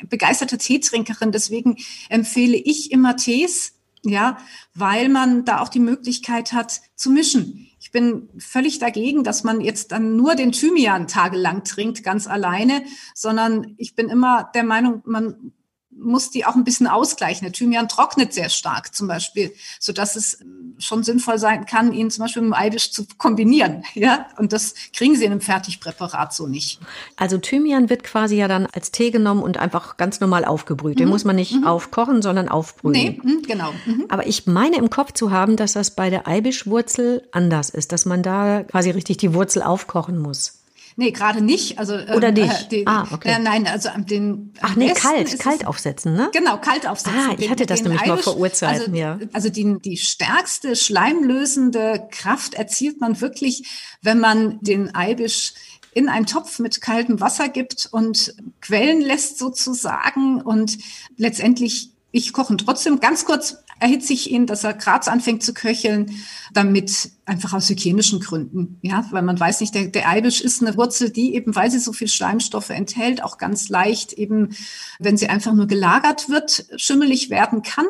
begeisterte 0.09 0.57
Teetrinkerin, 0.57 1.31
deswegen 1.31 1.77
empfehle 2.09 2.57
ich 2.57 2.91
immer 2.91 3.15
Tees, 3.15 3.73
ja, 4.03 4.37
weil 4.73 5.07
man 5.07 5.45
da 5.45 5.61
auch 5.61 5.69
die 5.69 5.79
Möglichkeit 5.79 6.51
hat 6.51 6.81
zu 6.95 7.09
mischen. 7.09 7.69
Ich 7.79 7.91
bin 7.91 8.27
völlig 8.37 8.79
dagegen, 8.79 9.23
dass 9.23 9.45
man 9.45 9.61
jetzt 9.61 9.93
dann 9.93 10.17
nur 10.17 10.35
den 10.35 10.51
Thymian 10.51 11.07
tagelang 11.07 11.63
trinkt, 11.63 12.03
ganz 12.03 12.27
alleine, 12.27 12.83
sondern 13.15 13.75
ich 13.77 13.95
bin 13.95 14.09
immer 14.09 14.51
der 14.53 14.65
Meinung, 14.65 15.01
man 15.05 15.53
muss 15.97 16.31
die 16.31 16.45
auch 16.45 16.55
ein 16.55 16.63
bisschen 16.63 16.88
ausgleichen. 16.88 17.45
Der 17.45 17.53
Thymian 17.53 17.88
trocknet 17.88 18.33
sehr 18.33 18.50
stark 18.50 18.93
zum 18.93 19.07
Beispiel, 19.07 19.53
so 19.79 19.93
dass 19.93 20.15
es 20.15 20.39
schon 20.79 21.03
sinnvoll 21.03 21.38
sein 21.38 21.65
kann, 21.65 21.93
ihn 21.93 22.12
zum 22.12 22.23
Beispiel 22.23 22.41
mit 22.41 22.51
dem 22.51 22.53
Eidisch 22.53 22.91
zu 22.91 23.05
kombinieren. 23.17 23.83
Ja, 23.95 24.25
und 24.38 24.51
das 24.51 24.73
kriegen 24.91 25.15
Sie 25.15 25.23
in 25.23 25.31
einem 25.31 25.39
Fertigpräparat 25.39 26.33
so 26.33 26.47
nicht. 26.47 26.79
Also 27.15 27.38
Thymian 27.38 27.89
wird 27.89 28.03
quasi 28.03 28.35
ja 28.35 28.47
dann 28.47 28.65
als 28.65 28.91
Tee 28.91 29.12
genommen 29.12 29.41
und 29.41 29.57
einfach 29.57 29.97
ganz 29.97 30.19
normal 30.19 30.45
aufgebrüht. 30.45 31.00
Den 31.00 31.05
mhm. 31.05 31.12
muss 31.12 31.25
man 31.25 31.35
nicht 31.35 31.53
mhm. 31.53 31.65
aufkochen, 31.65 32.21
sondern 32.21 32.50
aufbrühen. 32.50 32.91
Nee, 32.91 33.21
mh, 33.23 33.41
genau. 33.47 33.71
Mhm. 33.85 34.05
Aber 34.09 34.27
ich 34.27 34.47
meine 34.47 34.77
im 34.77 34.89
Kopf 34.89 35.13
zu 35.13 35.31
haben, 35.31 35.55
dass 35.55 35.73
das 35.73 35.91
bei 35.91 36.09
der 36.09 36.27
Eibischwurzel 36.27 37.25
anders 37.31 37.69
ist, 37.69 37.91
dass 37.91 38.05
man 38.05 38.23
da 38.23 38.63
quasi 38.63 38.89
richtig 38.89 39.17
die 39.17 39.33
Wurzel 39.33 39.62
aufkochen 39.62 40.17
muss. 40.17 40.62
Nee, 40.95 41.12
gerade 41.12 41.41
nicht. 41.41 41.79
Also, 41.79 41.93
Oder 41.95 42.29
ähm, 42.29 42.33
nicht? 42.35 42.63
Äh, 42.63 42.67
die, 42.69 42.88
ah, 42.88 43.07
okay. 43.12 43.29
Äh, 43.29 43.39
nein, 43.39 43.67
also 43.67 43.89
den. 43.97 44.53
Ach 44.62 44.75
nee, 44.75 44.93
kalt, 44.93 45.39
kalt 45.39 45.65
aufsetzen, 45.65 46.15
ne? 46.15 46.29
Genau, 46.33 46.57
kalt 46.57 46.88
aufsetzen. 46.88 47.19
Ah, 47.19 47.35
ich 47.38 47.50
hatte 47.50 47.65
das 47.65 47.81
nämlich 47.81 48.01
Eibisch, 48.01 48.09
mal 48.09 48.23
vor 48.23 48.38
Urzeiten, 48.38 48.81
also, 48.81 48.95
ja. 48.95 49.19
Also 49.33 49.50
die, 49.50 49.77
die 49.79 49.97
stärkste 49.97 50.75
schleimlösende 50.75 52.07
Kraft 52.12 52.53
erzielt 52.53 53.01
man 53.01 53.19
wirklich, 53.21 53.63
wenn 54.01 54.19
man 54.19 54.59
den 54.62 54.93
Eibisch 54.93 55.53
in 55.93 56.09
einen 56.09 56.25
Topf 56.25 56.59
mit 56.59 56.81
kaltem 56.81 57.19
Wasser 57.19 57.50
gibt 57.50 57.88
und 57.91 58.33
quellen 58.62 59.01
lässt 59.01 59.38
sozusagen 59.38 60.41
und 60.41 60.77
letztendlich 61.17 61.92
ich 62.13 62.32
koche 62.32 62.53
ihn 62.53 62.60
trotzdem 62.60 63.00
ganz 63.00 63.25
kurz 63.25 63.58
erhitze 63.79 64.13
ich 64.13 64.29
ihn, 64.29 64.46
dass 64.46 64.63
er 64.63 64.75
Graz 64.75 65.08
anfängt 65.08 65.43
zu 65.43 65.53
köcheln, 65.53 66.12
damit 66.53 67.10
einfach 67.25 67.53
aus 67.53 67.67
hygienischen 67.67 68.20
Gründen, 68.20 68.77
ja, 68.82 69.05
weil 69.10 69.24
man 69.24 69.39
weiß 69.39 69.60
nicht, 69.60 69.74
der, 69.74 69.88
der 69.88 70.08
Eibisch 70.08 70.39
ist 70.39 70.62
eine 70.62 70.77
Wurzel, 70.77 71.10
die 71.10 71.34
eben, 71.34 71.55
weil 71.55 71.72
sie 71.72 71.79
so 71.79 71.91
viel 71.91 72.08
Schleimstoffe 72.08 72.70
enthält, 72.70 73.24
auch 73.24 73.38
ganz 73.38 73.67
leicht 73.67 74.13
eben, 74.13 74.55
wenn 75.00 75.17
sie 75.17 75.27
einfach 75.27 75.53
nur 75.53 75.65
gelagert 75.67 76.29
wird, 76.29 76.67
schimmelig 76.77 77.29
werden 77.32 77.63
kann. 77.63 77.88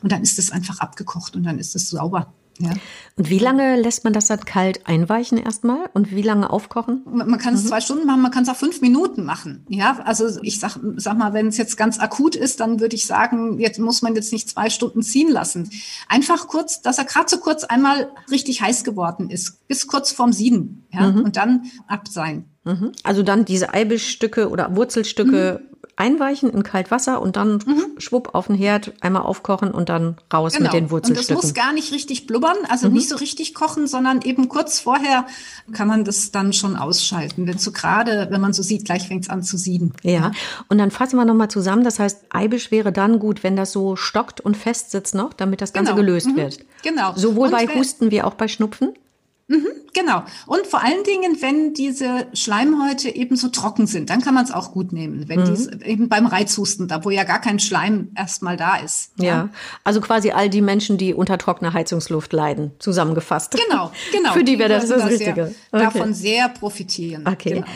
Und 0.00 0.12
dann 0.12 0.22
ist 0.22 0.38
es 0.38 0.52
einfach 0.52 0.78
abgekocht 0.78 1.34
und 1.34 1.42
dann 1.42 1.58
ist 1.58 1.74
es 1.74 1.90
sauber. 1.90 2.32
Ja. 2.58 2.70
Und 3.16 3.30
wie 3.30 3.38
lange 3.38 3.76
lässt 3.80 4.04
man 4.04 4.12
das 4.12 4.26
dann 4.26 4.40
kalt 4.40 4.86
einweichen 4.86 5.38
erstmal 5.38 5.88
und 5.94 6.10
wie 6.10 6.22
lange 6.22 6.50
aufkochen? 6.50 7.02
Man 7.06 7.38
kann 7.38 7.54
es 7.54 7.64
mhm. 7.64 7.68
zwei 7.68 7.80
Stunden 7.80 8.06
machen, 8.06 8.22
man 8.22 8.30
kann 8.30 8.44
es 8.44 8.48
auch 8.48 8.56
fünf 8.56 8.80
Minuten 8.80 9.24
machen. 9.24 9.64
Ja, 9.68 9.98
also 10.04 10.26
ich 10.42 10.60
sag, 10.60 10.78
sag 10.96 11.16
mal, 11.18 11.32
wenn 11.32 11.48
es 11.48 11.56
jetzt 11.56 11.76
ganz 11.76 11.98
akut 11.98 12.36
ist, 12.36 12.60
dann 12.60 12.80
würde 12.80 12.96
ich 12.96 13.06
sagen, 13.06 13.58
jetzt 13.58 13.78
muss 13.78 14.02
man 14.02 14.14
jetzt 14.14 14.32
nicht 14.32 14.48
zwei 14.48 14.70
Stunden 14.70 15.02
ziehen 15.02 15.30
lassen. 15.30 15.70
Einfach 16.08 16.46
kurz, 16.48 16.82
dass 16.82 16.98
er 16.98 17.04
gerade 17.04 17.28
so 17.28 17.38
kurz 17.38 17.64
einmal 17.64 18.10
richtig 18.30 18.62
heiß 18.62 18.84
geworden 18.84 19.30
ist, 19.30 19.66
bis 19.68 19.86
kurz 19.86 20.12
vorm 20.12 20.32
Sieden. 20.32 20.86
Ja, 20.92 21.10
mhm. 21.10 21.22
und 21.22 21.36
dann 21.36 21.70
ab 21.86 22.08
sein. 22.08 22.46
Mhm. 22.64 22.92
Also 23.02 23.22
dann 23.22 23.44
diese 23.44 23.74
Eibischstücke 23.74 24.48
oder 24.48 24.74
Wurzelstücke 24.76 25.60
mhm 25.62 25.75
einweichen 25.96 26.50
in 26.50 26.62
Kaltwasser 26.62 27.22
und 27.22 27.36
dann 27.36 27.54
mhm. 27.64 27.98
schwupp 27.98 28.34
auf 28.34 28.48
den 28.48 28.56
Herd, 28.56 28.92
einmal 29.00 29.22
aufkochen 29.22 29.70
und 29.70 29.88
dann 29.88 30.16
raus 30.32 30.52
genau. 30.52 30.64
mit 30.64 30.74
den 30.74 30.90
Wurzelstücken. 30.90 31.36
Und 31.36 31.42
das 31.42 31.50
muss 31.50 31.54
gar 31.54 31.72
nicht 31.72 31.90
richtig 31.92 32.26
blubbern, 32.26 32.56
also 32.68 32.88
mhm. 32.88 32.94
nicht 32.94 33.08
so 33.08 33.16
richtig 33.16 33.54
kochen, 33.54 33.86
sondern 33.86 34.20
eben 34.20 34.48
kurz 34.48 34.78
vorher 34.78 35.26
kann 35.72 35.88
man 35.88 36.04
das 36.04 36.30
dann 36.32 36.52
schon 36.52 36.76
ausschalten. 36.76 37.46
Wenn 37.46 37.58
so 37.58 37.72
gerade, 37.72 38.28
wenn 38.30 38.42
man 38.42 38.52
so 38.52 38.62
sieht, 38.62 38.84
gleich 38.84 39.08
fängt 39.08 39.24
es 39.24 39.30
an 39.30 39.42
zu 39.42 39.56
sieden. 39.56 39.94
Ja, 40.02 40.32
und 40.68 40.76
dann 40.76 40.90
fassen 40.90 41.16
wir 41.16 41.24
nochmal 41.24 41.48
zusammen. 41.48 41.82
Das 41.82 41.98
heißt, 41.98 42.26
Eibisch 42.28 42.70
wäre 42.70 42.92
dann 42.92 43.18
gut, 43.18 43.42
wenn 43.42 43.56
das 43.56 43.72
so 43.72 43.96
stockt 43.96 44.40
und 44.42 44.56
fest 44.56 44.90
sitzt 44.90 45.14
noch, 45.14 45.32
damit 45.32 45.62
das 45.62 45.72
Ganze 45.72 45.92
genau. 45.92 46.04
gelöst 46.04 46.28
mhm. 46.28 46.36
wird. 46.36 46.58
Genau. 46.82 47.14
Sowohl 47.16 47.48
und 47.48 47.52
bei 47.52 47.66
Husten 47.68 48.10
wie 48.10 48.20
auch 48.22 48.34
bei 48.34 48.48
Schnupfen? 48.48 48.92
Mhm, 49.48 49.68
genau. 49.94 50.24
Und 50.46 50.66
vor 50.66 50.82
allen 50.82 51.04
Dingen, 51.04 51.40
wenn 51.40 51.72
diese 51.72 52.26
Schleimhäute 52.32 53.14
eben 53.14 53.36
so 53.36 53.48
trocken 53.48 53.86
sind, 53.86 54.10
dann 54.10 54.20
kann 54.20 54.34
man 54.34 54.44
es 54.44 54.50
auch 54.50 54.72
gut 54.72 54.92
nehmen. 54.92 55.28
Wenn 55.28 55.40
mhm. 55.40 55.44
dies, 55.44 55.68
eben 55.68 56.08
beim 56.08 56.26
Reizhusten, 56.26 56.88
da 56.88 57.04
wo 57.04 57.10
ja 57.10 57.22
gar 57.22 57.40
kein 57.40 57.60
Schleim 57.60 58.10
erstmal 58.16 58.56
da 58.56 58.76
ist. 58.76 59.12
Ja. 59.18 59.24
ja. 59.24 59.48
also 59.84 60.00
quasi 60.00 60.32
all 60.32 60.50
die 60.50 60.62
Menschen, 60.62 60.98
die 60.98 61.14
unter 61.14 61.38
trockener 61.38 61.74
Heizungsluft 61.74 62.32
leiden, 62.32 62.72
zusammengefasst. 62.80 63.56
Genau, 63.68 63.92
genau. 64.12 64.32
Für 64.32 64.42
die 64.42 64.58
wäre 64.58 64.70
das 64.70 64.88
das, 64.88 65.02
das 65.02 65.10
Richtige. 65.12 65.46
Sehr, 65.46 65.54
okay. 65.70 65.84
Davon 65.84 66.12
sehr 66.12 66.48
profitieren. 66.48 67.24
Okay. 67.26 67.54
Genau. 67.54 67.66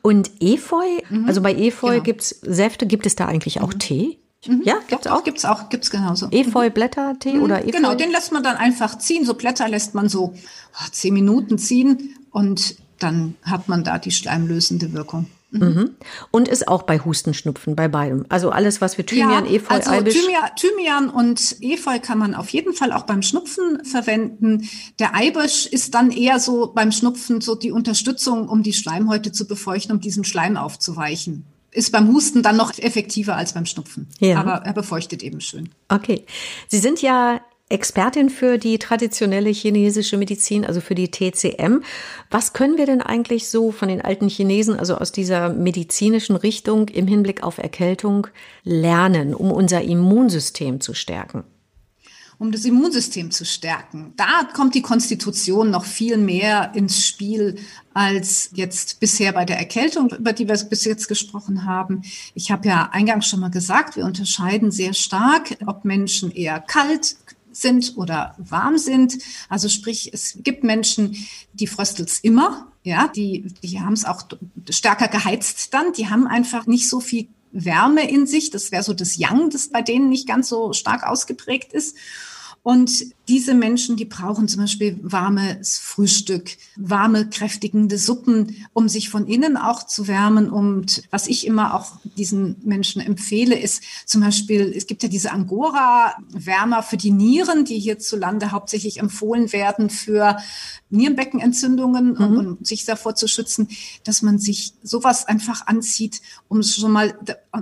Und 0.00 0.30
Efeu, 0.40 0.86
mhm. 1.10 1.26
also 1.26 1.42
bei 1.42 1.54
Efeu 1.54 1.92
genau. 1.92 2.02
gibt's 2.04 2.30
Säfte, 2.40 2.86
gibt 2.86 3.04
es 3.04 3.16
da 3.16 3.26
eigentlich 3.26 3.60
auch 3.60 3.74
mhm. 3.74 3.78
Tee? 3.78 4.18
Mhm. 4.46 4.62
Ja, 4.64 4.78
gibt's 4.86 5.06
auch? 5.06 5.24
Gibt's 5.24 5.44
auch, 5.44 5.68
gibt's 5.68 5.90
genauso. 5.90 6.28
Efeu-Blättertee 6.30 7.34
mhm. 7.34 7.42
oder 7.42 7.62
Efeu? 7.62 7.72
Genau, 7.72 7.94
den 7.94 8.10
lässt 8.10 8.32
man 8.32 8.42
dann 8.42 8.56
einfach 8.56 8.98
ziehen. 8.98 9.24
So 9.24 9.34
Blätter 9.34 9.68
lässt 9.68 9.94
man 9.94 10.08
so 10.08 10.34
oh, 10.34 10.88
zehn 10.92 11.14
Minuten 11.14 11.58
ziehen 11.58 12.14
und 12.30 12.76
dann 12.98 13.34
hat 13.42 13.68
man 13.68 13.84
da 13.84 13.98
die 13.98 14.10
schleimlösende 14.10 14.92
Wirkung. 14.92 15.26
Mhm. 15.50 15.60
mhm. 15.60 15.90
Und 16.30 16.46
ist 16.46 16.68
auch 16.68 16.82
bei 16.82 17.00
Hustenschnupfen, 17.00 17.74
bei 17.74 17.88
beidem. 17.88 18.26
Also 18.28 18.50
alles, 18.50 18.80
was 18.80 18.94
für 18.94 19.04
Thymian, 19.04 19.46
ja, 19.46 19.52
Efeu, 19.52 19.74
also 19.74 19.90
Eibisch. 19.90 20.14
Thymian, 20.14 20.50
Thymian 20.56 21.10
und 21.10 21.56
Efeu 21.60 21.98
kann 22.00 22.18
man 22.18 22.34
auf 22.34 22.50
jeden 22.50 22.74
Fall 22.74 22.92
auch 22.92 23.04
beim 23.04 23.22
Schnupfen 23.22 23.84
verwenden. 23.84 24.68
Der 25.00 25.14
Eibisch 25.16 25.66
ist 25.66 25.94
dann 25.94 26.10
eher 26.10 26.38
so 26.38 26.72
beim 26.72 26.92
Schnupfen 26.92 27.40
so 27.40 27.54
die 27.56 27.72
Unterstützung, 27.72 28.48
um 28.48 28.62
die 28.62 28.72
Schleimhäute 28.72 29.32
zu 29.32 29.48
befeuchten, 29.48 29.94
um 29.96 30.00
diesen 30.00 30.22
Schleim 30.24 30.56
aufzuweichen 30.56 31.44
ist 31.78 31.92
beim 31.92 32.08
Husten 32.08 32.42
dann 32.42 32.56
noch 32.56 32.76
effektiver 32.78 33.36
als 33.36 33.54
beim 33.54 33.64
Schnupfen. 33.64 34.08
Ja. 34.18 34.40
Aber 34.40 34.64
er 34.66 34.72
befeuchtet 34.72 35.22
eben 35.22 35.40
schön. 35.40 35.70
Okay. 35.88 36.24
Sie 36.66 36.78
sind 36.78 37.00
ja 37.00 37.40
Expertin 37.70 38.30
für 38.30 38.58
die 38.58 38.78
traditionelle 38.78 39.50
chinesische 39.50 40.16
Medizin, 40.16 40.64
also 40.64 40.80
für 40.80 40.94
die 40.94 41.10
TCM. 41.10 41.82
Was 42.30 42.54
können 42.54 42.78
wir 42.78 42.86
denn 42.86 43.02
eigentlich 43.02 43.48
so 43.48 43.72
von 43.72 43.88
den 43.88 44.00
alten 44.00 44.28
Chinesen, 44.28 44.78
also 44.78 44.96
aus 44.96 45.12
dieser 45.12 45.50
medizinischen 45.50 46.36
Richtung 46.36 46.88
im 46.88 47.06
Hinblick 47.06 47.42
auf 47.42 47.58
Erkältung 47.58 48.26
lernen, 48.64 49.34
um 49.34 49.52
unser 49.52 49.82
Immunsystem 49.82 50.80
zu 50.80 50.94
stärken? 50.94 51.44
Um 52.38 52.52
das 52.52 52.64
Immunsystem 52.64 53.30
zu 53.30 53.44
stärken. 53.44 54.12
Da 54.16 54.44
kommt 54.54 54.74
die 54.74 54.82
Konstitution 54.82 55.70
noch 55.70 55.84
viel 55.84 56.16
mehr 56.16 56.72
ins 56.74 57.04
Spiel 57.04 57.56
als 57.94 58.50
jetzt 58.54 59.00
bisher 59.00 59.32
bei 59.32 59.44
der 59.44 59.58
Erkältung, 59.58 60.10
über 60.10 60.32
die 60.32 60.48
wir 60.48 60.56
bis 60.56 60.84
jetzt 60.84 61.08
gesprochen 61.08 61.64
haben. 61.64 62.02
Ich 62.34 62.50
habe 62.50 62.68
ja 62.68 62.90
eingangs 62.92 63.26
schon 63.26 63.40
mal 63.40 63.50
gesagt, 63.50 63.96
wir 63.96 64.04
unterscheiden 64.04 64.70
sehr 64.70 64.94
stark, 64.94 65.56
ob 65.66 65.84
Menschen 65.84 66.30
eher 66.30 66.60
kalt, 66.60 67.16
sind 67.50 67.96
oder 67.96 68.34
warm 68.38 68.78
sind. 68.78 69.18
Also 69.48 69.68
sprich, 69.68 70.10
es 70.12 70.38
gibt 70.42 70.64
Menschen, 70.64 71.16
die 71.52 71.66
fröstelt's 71.66 72.20
immer, 72.20 72.68
ja, 72.84 73.08
die, 73.08 73.52
die 73.62 73.80
haben 73.80 73.92
es 73.92 74.04
auch 74.04 74.22
stärker 74.70 75.08
geheizt 75.08 75.74
dann, 75.74 75.92
die 75.92 76.08
haben 76.08 76.26
einfach 76.26 76.66
nicht 76.66 76.88
so 76.88 77.00
viel 77.00 77.28
Wärme 77.52 78.08
in 78.10 78.26
sich. 78.26 78.50
Das 78.50 78.72
wäre 78.72 78.82
so 78.82 78.94
das 78.94 79.16
Yang, 79.16 79.50
das 79.50 79.68
bei 79.68 79.82
denen 79.82 80.08
nicht 80.08 80.28
ganz 80.28 80.48
so 80.48 80.72
stark 80.72 81.04
ausgeprägt 81.04 81.72
ist. 81.72 81.96
Und 82.68 83.14
diese 83.28 83.54
Menschen, 83.54 83.96
die 83.96 84.04
brauchen 84.04 84.46
zum 84.46 84.60
Beispiel 84.60 84.98
warmes 85.00 85.78
Frühstück, 85.78 86.50
warme, 86.76 87.30
kräftigende 87.30 87.96
Suppen, 87.96 88.66
um 88.74 88.90
sich 88.90 89.08
von 89.08 89.26
innen 89.26 89.56
auch 89.56 89.84
zu 89.84 90.06
wärmen. 90.06 90.50
Und 90.50 91.02
was 91.10 91.28
ich 91.28 91.46
immer 91.46 91.72
auch 91.72 91.92
diesen 92.18 92.56
Menschen 92.64 93.00
empfehle, 93.00 93.58
ist 93.58 93.82
zum 94.04 94.20
Beispiel, 94.20 94.70
es 94.76 94.86
gibt 94.86 95.02
ja 95.02 95.08
diese 95.08 95.32
Angora-Wärmer 95.32 96.82
für 96.82 96.98
die 96.98 97.10
Nieren, 97.10 97.64
die 97.64 97.78
hierzulande 97.78 98.52
hauptsächlich 98.52 98.98
empfohlen 98.98 99.50
werden 99.54 99.88
für 99.88 100.36
Nierenbeckenentzündungen, 100.90 102.16
mhm. 102.18 102.20
um, 102.22 102.36
um 102.38 102.58
sich 102.60 102.84
davor 102.84 103.14
zu 103.14 103.28
schützen, 103.28 103.68
dass 104.04 104.20
man 104.20 104.38
sich 104.38 104.74
sowas 104.82 105.26
einfach 105.26 105.66
anzieht, 105.66 106.20
um 106.48 106.62
schon 106.62 106.92
mal 106.92 107.18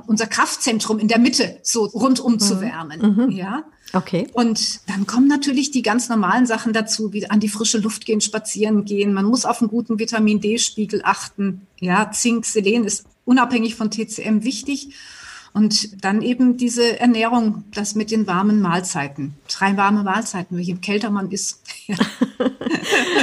unser 0.08 0.26
Kraftzentrum 0.26 0.98
in 0.98 1.06
der 1.06 1.20
Mitte 1.20 1.60
so 1.62 1.84
rundum 1.84 2.32
mhm. 2.32 2.40
zu 2.40 2.60
wärmen. 2.60 3.14
Mhm. 3.14 3.30
Ja. 3.30 3.62
Okay. 3.92 4.26
Und 4.32 4.80
dann 4.88 5.06
kommen 5.06 5.28
natürlich 5.28 5.70
die 5.70 5.82
ganz 5.82 6.08
normalen 6.08 6.46
Sachen 6.46 6.72
dazu, 6.72 7.12
wie 7.12 7.30
an 7.30 7.40
die 7.40 7.48
frische 7.48 7.78
Luft 7.78 8.04
gehen, 8.04 8.20
spazieren 8.20 8.84
gehen. 8.84 9.14
Man 9.14 9.24
muss 9.24 9.44
auf 9.44 9.60
einen 9.60 9.70
guten 9.70 9.98
Vitamin 9.98 10.40
D-Spiegel 10.40 11.02
achten. 11.04 11.66
Ja, 11.80 12.10
Zink, 12.10 12.44
Selen 12.44 12.84
ist 12.84 13.04
unabhängig 13.24 13.74
von 13.74 13.90
TCM 13.90 14.42
wichtig. 14.42 14.94
Und 15.52 16.04
dann 16.04 16.20
eben 16.20 16.58
diese 16.58 17.00
Ernährung, 17.00 17.64
das 17.72 17.94
mit 17.94 18.10
den 18.10 18.26
warmen 18.26 18.60
Mahlzeiten. 18.60 19.34
Drei 19.48 19.76
warme 19.78 20.02
Mahlzeiten, 20.02 20.58
je 20.58 20.74
kälter 20.74 21.08
man 21.08 21.30
ist. 21.30 21.62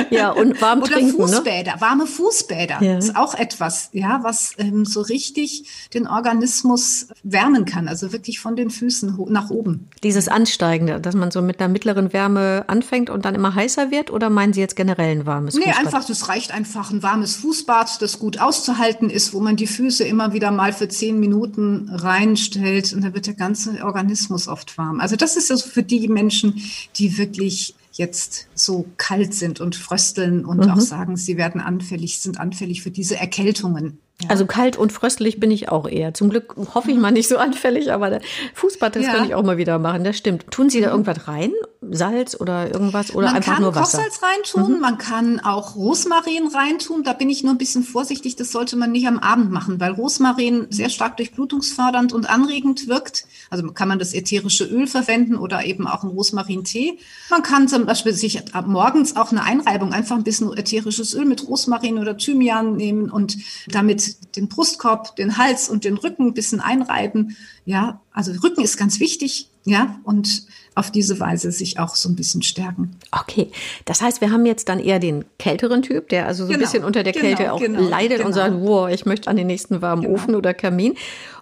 Ja, 0.09 0.31
und 0.31 0.61
warm 0.61 0.81
Oder 0.81 0.93
trinken. 0.93 1.17
Ne? 1.17 1.27
Fußbäder, 1.27 1.75
ne? 1.75 1.81
warme 1.81 2.07
Fußbäder 2.07 2.81
ja. 2.81 2.97
ist 2.97 3.15
auch 3.15 3.33
etwas, 3.33 3.89
ja, 3.93 4.19
was 4.23 4.53
ähm, 4.57 4.85
so 4.85 5.01
richtig 5.01 5.89
den 5.93 6.07
Organismus 6.07 7.07
wärmen 7.23 7.65
kann. 7.65 7.87
Also 7.87 8.11
wirklich 8.11 8.39
von 8.39 8.55
den 8.55 8.69
Füßen 8.69 9.17
nach 9.29 9.49
oben. 9.49 9.89
Dieses 10.03 10.27
Ansteigende, 10.27 10.99
dass 10.99 11.15
man 11.15 11.31
so 11.31 11.41
mit 11.41 11.59
einer 11.59 11.69
mittleren 11.69 12.13
Wärme 12.13 12.65
anfängt 12.67 13.09
und 13.09 13.25
dann 13.25 13.35
immer 13.35 13.55
heißer 13.55 13.91
wird? 13.91 14.11
Oder 14.11 14.29
meinen 14.29 14.53
Sie 14.53 14.59
jetzt 14.59 14.75
generell 14.75 15.11
ein 15.11 15.25
warmes 15.25 15.55
nee, 15.55 15.61
Fußbad? 15.61 15.81
Nee, 15.81 15.85
einfach, 15.85 16.05
das 16.05 16.29
reicht 16.29 16.53
einfach 16.53 16.91
ein 16.91 17.03
warmes 17.03 17.35
Fußbad, 17.37 18.01
das 18.01 18.19
gut 18.19 18.39
auszuhalten 18.39 19.09
ist, 19.09 19.33
wo 19.33 19.39
man 19.39 19.55
die 19.55 19.67
Füße 19.67 20.03
immer 20.03 20.33
wieder 20.33 20.51
mal 20.51 20.73
für 20.73 20.87
zehn 20.87 21.19
Minuten 21.19 21.89
reinstellt 21.91 22.93
und 22.93 23.03
da 23.03 23.13
wird 23.13 23.27
der 23.27 23.33
ganze 23.33 23.83
Organismus 23.83 24.47
oft 24.47 24.77
warm. 24.77 24.99
Also 24.99 25.15
das 25.15 25.37
ist 25.37 25.51
also 25.51 25.67
für 25.67 25.83
die 25.83 26.07
Menschen, 26.07 26.61
die 26.95 27.17
wirklich 27.17 27.75
jetzt 27.93 28.47
so 28.55 28.85
kalt 28.97 29.33
sind 29.33 29.61
und 29.61 29.75
frösteln 29.75 30.45
und 30.45 30.65
mhm. 30.65 30.71
auch 30.71 30.79
sagen, 30.79 31.15
sie 31.15 31.37
werden 31.37 31.61
anfällig, 31.61 32.19
sind 32.19 32.39
anfällig 32.39 32.81
für 32.81 32.91
diese 32.91 33.17
Erkältungen. 33.17 33.99
Ja. 34.21 34.29
Also 34.29 34.45
kalt 34.45 34.77
und 34.77 34.93
fröstelig 34.93 35.39
bin 35.39 35.51
ich 35.51 35.69
auch 35.69 35.87
eher. 35.87 36.13
Zum 36.13 36.29
Glück 36.29 36.55
hoffe 36.75 36.91
ich 36.91 36.97
mal 36.97 37.11
nicht 37.11 37.27
so 37.27 37.37
anfällig, 37.39 37.91
aber 37.91 38.19
Fußbad, 38.53 38.95
das 38.95 39.05
ja. 39.05 39.13
kann 39.13 39.25
ich 39.25 39.35
auch 39.35 39.43
mal 39.43 39.57
wieder 39.57 39.79
machen. 39.79 40.03
Das 40.03 40.17
stimmt. 40.17 40.49
Tun 40.51 40.69
Sie 40.69 40.81
da 40.81 40.87
mhm. 40.87 41.05
irgendwas 41.05 41.27
rein? 41.27 41.51
Salz 41.91 42.39
oder 42.39 42.71
irgendwas 42.71 43.13
oder 43.13 43.27
man 43.27 43.35
einfach 43.37 43.59
nur 43.59 43.75
Wasser? 43.75 43.97
Man 43.97 44.05
kann 44.07 44.11
Kochsalz 44.11 44.55
reintun, 44.55 44.75
mhm. 44.75 44.79
man 44.79 44.97
kann 44.97 45.39
auch 45.41 45.75
Rosmarin 45.75 46.47
reintun. 46.47 47.03
Da 47.03 47.13
bin 47.13 47.29
ich 47.29 47.43
nur 47.43 47.53
ein 47.53 47.57
bisschen 47.57 47.83
vorsichtig. 47.83 48.35
Das 48.35 48.51
sollte 48.51 48.77
man 48.77 48.91
nicht 48.91 49.07
am 49.07 49.19
Abend 49.19 49.51
machen, 49.51 49.79
weil 49.79 49.91
Rosmarin 49.91 50.67
sehr 50.69 50.89
stark 50.89 51.17
durchblutungsfördernd 51.17 52.13
und 52.13 52.29
anregend 52.29 52.87
wirkt. 52.87 53.25
Also 53.49 53.69
kann 53.71 53.87
man 53.87 53.99
das 53.99 54.13
ätherische 54.13 54.65
Öl 54.65 54.87
verwenden 54.87 55.35
oder 55.35 55.65
eben 55.65 55.87
auch 55.87 56.03
einen 56.03 56.11
Rosmarin-Tee. 56.11 56.99
Man 57.29 57.43
kann 57.43 57.67
zum 57.67 57.85
Beispiel 57.85 58.13
sich 58.13 58.41
morgens 58.65 59.15
auch 59.15 59.31
eine 59.31 59.43
Einreibung, 59.43 59.91
einfach 59.91 60.15
ein 60.15 60.23
bisschen 60.23 60.55
ätherisches 60.55 61.13
Öl 61.13 61.25
mit 61.25 61.47
Rosmarin 61.47 61.97
oder 61.97 62.17
Thymian 62.17 62.77
nehmen 62.77 63.09
und 63.09 63.37
damit 63.67 64.02
den 64.35 64.47
Brustkorb, 64.47 65.15
den 65.15 65.37
Hals 65.37 65.69
und 65.69 65.83
den 65.83 65.97
Rücken 65.97 66.27
ein 66.27 66.33
bisschen 66.33 66.59
einreiben. 66.59 67.37
Ja, 67.65 68.01
also 68.11 68.31
Rücken 68.43 68.63
ist 68.63 68.77
ganz 68.77 68.99
wichtig. 68.99 69.49
Ja, 69.65 69.99
und 70.03 70.43
auf 70.75 70.91
diese 70.91 71.19
Weise 71.19 71.51
sich 71.51 71.79
auch 71.79 71.95
so 71.95 72.09
ein 72.09 72.15
bisschen 72.15 72.41
stärken. 72.41 72.95
Okay, 73.11 73.49
das 73.85 74.01
heißt, 74.01 74.19
wir 74.19 74.31
haben 74.31 74.45
jetzt 74.45 74.67
dann 74.67 74.79
eher 74.79 74.99
den 74.99 75.23
kälteren 75.39 75.81
Typ, 75.81 76.09
der 76.09 76.27
also 76.27 76.43
so 76.43 76.47
genau. 76.47 76.57
ein 76.57 76.61
bisschen 76.61 76.83
unter 76.83 77.03
der 77.03 77.13
Kälte 77.13 77.43
genau, 77.43 77.55
auch 77.55 77.59
genau, 77.59 77.79
leidet 77.79 78.19
und 78.19 78.33
genau. 78.33 78.35
sagt, 78.35 78.55
wow, 78.59 78.89
ich 78.89 79.05
möchte 79.05 79.29
an 79.29 79.37
den 79.37 79.47
nächsten 79.47 79.81
warmen 79.81 80.01
genau. 80.01 80.15
Ofen 80.15 80.35
oder 80.35 80.53
Kamin. 80.53 80.95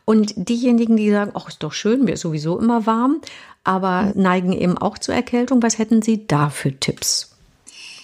Und 0.06 0.34
diejenigen, 0.36 0.98
die 0.98 1.10
sagen, 1.10 1.32
ach, 1.34 1.48
ist 1.48 1.64
doch 1.64 1.74
schön, 1.74 2.04
mir 2.04 2.14
ist 2.14 2.22
sowieso 2.22 2.60
immer 2.60 2.86
warm, 2.86 3.22
aber 3.64 4.12
mhm. 4.14 4.22
neigen 4.22 4.54
eben 4.54 4.78
auch 4.78 4.98
zur 4.98 5.16
Erkältung. 5.16 5.64
Was 5.64 5.80
hätten 5.80 6.02
Sie 6.02 6.28
da 6.28 6.50
für 6.50 6.80
Tipps? 6.80 7.31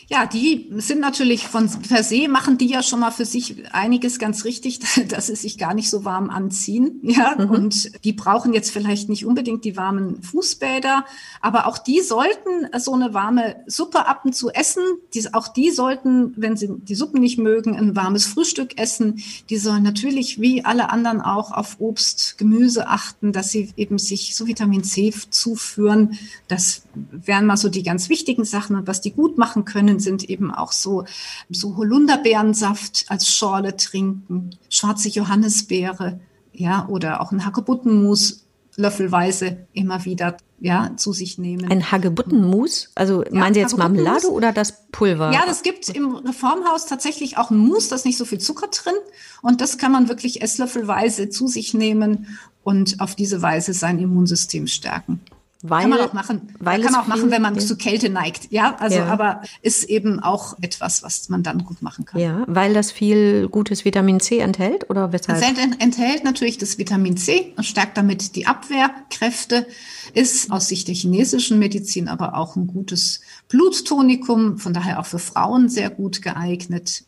Ja, 0.10 0.26
die 0.26 0.70
sind 0.78 1.02
natürlich 1.02 1.48
von 1.48 1.70
per 1.70 2.02
se 2.02 2.30
machen 2.30 2.58
die 2.58 2.68
ja 2.68 2.82
schon 2.82 3.02
mal 3.02 3.12
für 3.12 3.26
sich 3.26 3.66
einiges 3.74 4.20
ganz 4.20 4.46
richtig, 4.46 4.80
dass 5.10 5.28
sie 5.28 5.36
sich 5.36 5.58
gar 5.58 5.74
nicht 5.74 5.90
so 5.90 6.06
warm 6.06 6.30
anziehen. 6.30 7.00
Ja, 7.02 7.36
mhm. 7.38 7.50
und 7.50 8.06
die 8.06 8.14
brauchen 8.14 8.54
jetzt 8.54 8.72
vielleicht 8.72 9.10
nicht 9.10 9.26
unbedingt 9.26 9.66
die 9.66 9.76
warmen 9.76 10.22
Fußbäder, 10.22 11.06
aber 11.42 11.68
auch 11.68 11.78
die 11.78 12.00
sollten 12.02 12.68
so 12.78 12.94
eine 12.94 13.14
warme 13.14 13.58
Suppe 13.68 14.08
ab 14.08 14.22
und 14.24 14.34
zu 14.34 14.50
essen. 14.50 14.84
Die, 15.14 15.34
auch 15.34 15.50
die 15.50 15.72
sollten, 15.72 16.34
wenn 16.38 16.56
sie 16.56 16.70
die 16.78 16.96
Suppen 16.96 17.20
nicht 17.20 17.38
mögen, 17.38 17.76
ein 17.76 17.96
warmes 17.96 18.26
Frühstück 18.26 18.80
essen. 18.80 19.22
Die 19.50 19.58
sollen 19.58 19.84
natürlich 19.84 20.40
wie 20.40 20.64
alle 20.64 20.90
anderen 20.90 21.20
auch 21.20 21.52
auf 21.52 21.78
Obst, 21.80 22.38
Gemüse 22.38 22.88
achten, 22.88 23.34
dass 23.34 23.52
sie 23.52 23.72
eben 23.76 23.98
sich 23.98 24.38
so 24.38 24.48
Vitamin 24.48 24.86
C 24.86 25.14
zuführen. 25.30 26.18
Das 26.48 26.84
wären 27.12 27.46
mal 27.46 27.58
so 27.58 27.68
die 27.68 27.84
ganz 27.84 28.08
wichtigen 28.08 28.46
Sachen 28.46 28.76
und 28.78 28.88
was 28.88 29.02
die 29.02 29.12
gut 29.12 29.38
machen 29.38 29.66
können 29.66 29.97
Empfehlungen 29.98 30.00
sind 30.00 30.30
eben 30.30 30.54
auch 30.54 30.72
so, 30.72 31.06
so 31.50 31.76
Holunderbeerensaft 31.76 33.06
als 33.10 33.28
Schorle 33.30 33.76
trinken, 33.76 34.52
schwarze 34.70 35.10
Johannisbeere, 35.10 36.20
ja, 36.54 36.88
oder 36.88 37.22
auch 37.22 37.32
ein 37.32 37.46
Hagebuttenmus 37.46 38.44
löffelweise 38.76 39.66
immer 39.74 40.06
wieder 40.06 40.38
ja, 40.60 40.92
zu 40.98 41.14
sich 41.14 41.38
nehmen. 41.38 41.70
Ein 41.70 41.92
Hagebuttenmus? 41.92 42.92
Also 42.96 43.24
ja, 43.24 43.32
meinen 43.32 43.54
Sie 43.54 43.60
jetzt 43.60 43.78
Marmelade 43.78 44.32
oder 44.32 44.52
das 44.52 44.86
Pulver? 44.92 45.32
Ja, 45.32 45.46
das 45.46 45.62
gibt 45.62 45.90
im 45.90 46.16
Reformhaus 46.16 46.86
tatsächlich 46.86 47.38
auch 47.38 47.52
ein 47.52 47.58
Mus, 47.58 47.90
da 47.90 47.96
ist 47.96 48.06
nicht 48.06 48.18
so 48.18 48.26
viel 48.26 48.40
Zucker 48.40 48.68
drin. 48.68 48.96
Und 49.42 49.62
das 49.62 49.78
kann 49.78 49.92
man 49.92 50.10
wirklich 50.10 50.42
esslöffelweise 50.42 51.30
zu 51.30 51.48
sich 51.48 51.74
nehmen 51.74 52.38
und 52.64 53.00
auf 53.00 53.16
diese 53.16 53.42
Weise 53.42 53.74
sein 53.74 54.00
Immunsystem 54.00 54.68
stärken. 54.68 55.22
Weil, 55.64 55.82
kann 55.82 55.90
man 55.90 56.00
auch 56.02 56.14
machen. 56.14 56.54
Weil 56.60 56.82
kann 56.82 56.92
man 56.92 57.02
auch 57.02 57.08
machen, 57.08 57.32
wenn 57.32 57.42
man 57.42 57.60
zu 57.60 57.78
Kälte 57.78 58.10
neigt. 58.10 58.52
Ja, 58.52 58.76
also, 58.80 58.98
ja. 58.98 59.06
aber 59.08 59.42
ist 59.64 59.86
eben 59.86 60.20
auch 60.20 60.56
etwas, 60.62 61.02
was 61.02 61.30
man 61.30 61.42
dann 61.42 61.64
gut 61.66 61.82
machen 61.82 62.06
kann. 62.06 62.22
Ja, 62.22 62.44
weil 62.48 62.76
das 62.76 62.92
viel 62.92 63.48
gutes 63.50 63.84
Vitamin 63.84 64.20
C 64.20 64.38
enthält 64.38 64.90
oder 64.90 65.12
weshalb? 65.14 65.42
Es 65.42 65.48
enthält 65.80 66.24
natürlich 66.24 66.60
das 66.60 66.78
Vitamin 66.78 67.18
C 67.18 67.54
und 67.58 67.64
stärkt 67.64 67.98
damit 67.98 68.36
die 68.36 68.46
Abwehrkräfte. 68.46 69.66
Ist 70.14 70.52
aus 70.52 70.68
Sicht 70.68 70.88
der 70.88 70.96
chinesischen 70.96 71.58
Medizin 71.58 72.08
aber 72.08 72.38
auch 72.38 72.56
ein 72.56 72.68
gutes 72.68 73.22
Bluttonikum, 73.50 74.60
von 74.60 74.74
daher 74.74 75.00
auch 75.00 75.06
für 75.06 75.20
Frauen 75.20 75.70
sehr 75.70 75.90
gut 75.90 76.22
geeignet. 76.22 77.04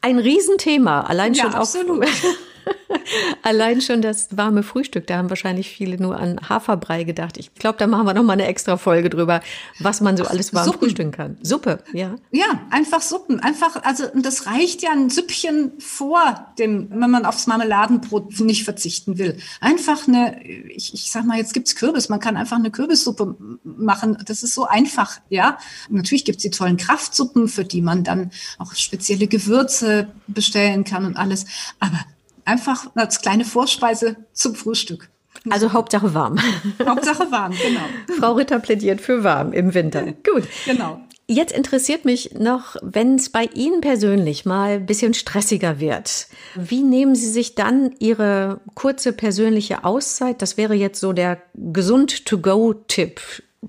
Ein 0.00 0.18
Riesenthema, 0.18 1.02
allein 1.02 1.34
ja, 1.34 1.44
schon 1.44 1.54
absolut. 1.54 2.06
Allein 3.42 3.80
schon 3.80 4.02
das 4.02 4.36
warme 4.36 4.62
Frühstück, 4.62 5.06
da 5.06 5.16
haben 5.18 5.30
wahrscheinlich 5.30 5.68
viele 5.68 6.00
nur 6.00 6.18
an 6.18 6.38
Haferbrei 6.48 7.04
gedacht. 7.04 7.36
Ich 7.36 7.54
glaube, 7.54 7.78
da 7.78 7.86
machen 7.86 8.06
wir 8.06 8.14
noch 8.14 8.22
mal 8.22 8.34
eine 8.34 8.46
extra 8.46 8.76
Folge 8.76 9.10
drüber, 9.10 9.40
was 9.78 10.00
man 10.00 10.16
so 10.16 10.24
alles 10.24 10.54
warm 10.54 10.66
Suppen. 10.66 10.80
frühstücken 10.80 11.10
kann. 11.12 11.38
Suppe, 11.42 11.82
ja. 11.92 12.16
Ja, 12.30 12.60
einfach 12.70 13.00
Suppen. 13.00 13.40
Einfach, 13.40 13.82
also 13.84 14.04
das 14.14 14.46
reicht 14.46 14.82
ja 14.82 14.90
ein 14.92 15.10
Süppchen 15.10 15.72
vor 15.78 16.52
dem, 16.58 16.88
wenn 16.90 17.10
man 17.10 17.26
aufs 17.26 17.46
Marmeladenbrot 17.46 18.40
nicht 18.40 18.64
verzichten 18.64 19.18
will. 19.18 19.38
Einfach 19.60 20.06
eine, 20.08 20.42
ich, 20.44 20.94
ich 20.94 21.10
sag 21.10 21.24
mal, 21.24 21.38
jetzt 21.38 21.54
gibt's 21.54 21.74
Kürbis, 21.74 22.08
man 22.08 22.20
kann 22.20 22.36
einfach 22.36 22.56
eine 22.56 22.70
Kürbissuppe 22.70 23.36
machen. 23.64 24.18
Das 24.26 24.42
ist 24.42 24.54
so 24.54 24.64
einfach, 24.64 25.20
ja. 25.28 25.58
natürlich 25.88 26.24
gibt's 26.24 26.42
die 26.42 26.50
tollen 26.50 26.76
Kraftsuppen, 26.76 27.48
für 27.48 27.64
die 27.64 27.82
man 27.82 28.04
dann 28.04 28.30
auch 28.58 28.74
spezielle 28.74 29.26
Gewürze 29.26 30.08
bestellen 30.26 30.84
kann 30.84 31.04
und 31.04 31.16
alles. 31.16 31.46
Aber 31.80 31.98
einfach 32.44 32.90
als 32.94 33.20
kleine 33.20 33.44
Vorspeise 33.44 34.16
zum 34.32 34.54
Frühstück. 34.54 35.08
Also 35.50 35.72
Hauptsache 35.72 36.14
warm. 36.14 36.38
Hauptsache 36.86 37.30
warm, 37.30 37.52
genau. 37.52 38.18
Frau 38.18 38.32
Ritter 38.32 38.58
plädiert 38.58 39.00
für 39.00 39.24
warm 39.24 39.52
im 39.52 39.74
Winter. 39.74 40.02
Gut. 40.02 40.44
Genau. 40.66 41.00
Jetzt 41.28 41.52
interessiert 41.52 42.04
mich 42.04 42.32
noch, 42.38 42.76
wenn 42.82 43.14
es 43.14 43.30
bei 43.30 43.44
Ihnen 43.54 43.80
persönlich 43.80 44.44
mal 44.44 44.72
ein 44.72 44.86
bisschen 44.86 45.14
stressiger 45.14 45.80
wird. 45.80 46.26
Wie 46.56 46.82
nehmen 46.82 47.14
Sie 47.14 47.28
sich 47.28 47.54
dann 47.54 47.94
Ihre 48.00 48.60
kurze 48.74 49.12
persönliche 49.12 49.84
Auszeit? 49.84 50.42
Das 50.42 50.56
wäre 50.56 50.74
jetzt 50.74 51.00
so 51.00 51.12
der 51.12 51.40
gesund-to-go-Tipp. 51.54 53.20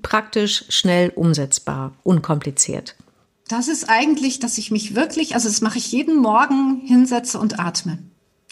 Praktisch, 0.02 0.64
schnell 0.68 1.10
umsetzbar, 1.14 1.94
unkompliziert. 2.02 2.96
Das 3.48 3.68
ist 3.68 3.88
eigentlich, 3.88 4.40
dass 4.40 4.58
ich 4.58 4.70
mich 4.70 4.94
wirklich, 4.94 5.34
also 5.34 5.48
das 5.48 5.60
mache 5.60 5.78
ich 5.78 5.92
jeden 5.92 6.16
Morgen 6.16 6.82
hinsetze 6.84 7.38
und 7.38 7.60
atme. 7.60 7.98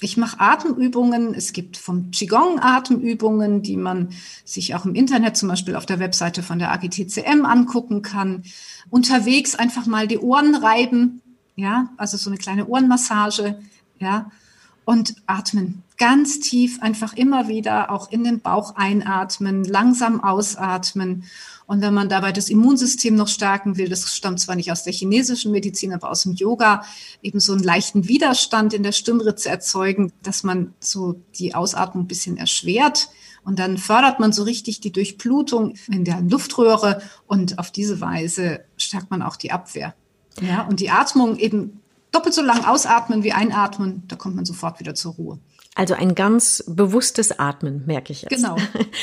Ich 0.02 0.16
mache 0.16 0.40
Atemübungen. 0.40 1.34
Es 1.34 1.52
gibt 1.52 1.76
vom 1.76 2.10
Qigong 2.10 2.58
Atemübungen, 2.60 3.62
die 3.62 3.76
man 3.76 4.08
sich 4.44 4.74
auch 4.74 4.84
im 4.84 4.94
Internet, 4.94 5.36
zum 5.36 5.48
Beispiel 5.48 5.76
auf 5.76 5.86
der 5.86 6.00
Webseite 6.00 6.42
von 6.42 6.58
der 6.58 6.72
AGTCM 6.72 7.44
angucken 7.44 8.02
kann. 8.02 8.42
Unterwegs 8.90 9.54
einfach 9.54 9.86
mal 9.86 10.08
die 10.08 10.18
Ohren 10.18 10.56
reiben, 10.56 11.22
ja, 11.54 11.90
also 11.96 12.16
so 12.16 12.30
eine 12.30 12.38
kleine 12.38 12.66
Ohrenmassage, 12.66 13.60
ja, 14.00 14.30
und 14.84 15.14
atmen. 15.26 15.82
Ganz 16.02 16.40
tief 16.40 16.82
einfach 16.82 17.14
immer 17.14 17.46
wieder 17.46 17.92
auch 17.92 18.10
in 18.10 18.24
den 18.24 18.40
Bauch 18.40 18.74
einatmen, 18.74 19.62
langsam 19.62 20.22
ausatmen 20.22 21.24
und 21.66 21.80
wenn 21.80 21.94
man 21.94 22.08
dabei 22.08 22.32
das 22.32 22.50
Immunsystem 22.50 23.14
noch 23.14 23.28
stärken 23.28 23.76
will, 23.76 23.88
das 23.88 24.14
stammt 24.14 24.40
zwar 24.40 24.56
nicht 24.56 24.70
aus 24.72 24.84
der 24.84 24.92
chinesischen 24.92 25.52
Medizin, 25.52 25.92
aber 25.94 26.10
aus 26.10 26.24
dem 26.24 26.34
Yoga, 26.34 26.84
eben 27.22 27.40
so 27.40 27.52
einen 27.52 27.62
leichten 27.62 28.08
Widerstand 28.08 28.74
in 28.74 28.82
der 28.82 28.92
Stimmritze 28.92 29.48
erzeugen, 29.48 30.12
dass 30.22 30.42
man 30.42 30.74
so 30.80 31.22
die 31.38 31.54
Ausatmung 31.54 32.04
ein 32.04 32.08
bisschen 32.08 32.36
erschwert. 32.36 33.08
Und 33.44 33.58
dann 33.58 33.78
fördert 33.78 34.20
man 34.20 34.32
so 34.32 34.42
richtig 34.42 34.80
die 34.80 34.92
Durchblutung 34.92 35.74
in 35.88 36.04
der 36.04 36.20
Luftröhre 36.20 37.00
und 37.26 37.58
auf 37.58 37.70
diese 37.70 38.02
Weise 38.02 38.60
stärkt 38.76 39.10
man 39.10 39.22
auch 39.22 39.36
die 39.36 39.50
Abwehr. 39.50 39.94
Ja, 40.40 40.66
und 40.66 40.78
die 40.78 40.90
Atmung 40.90 41.38
eben 41.38 41.80
doppelt 42.10 42.34
so 42.34 42.42
lang 42.42 42.64
ausatmen 42.66 43.22
wie 43.22 43.32
einatmen, 43.32 44.02
da 44.08 44.16
kommt 44.16 44.36
man 44.36 44.44
sofort 44.44 44.78
wieder 44.78 44.94
zur 44.94 45.14
Ruhe. 45.14 45.38
Also 45.74 45.94
ein 45.94 46.14
ganz 46.14 46.62
bewusstes 46.66 47.38
Atmen, 47.38 47.82
merke 47.86 48.12
ich 48.12 48.22
jetzt. 48.22 48.34
Genau, 48.34 48.56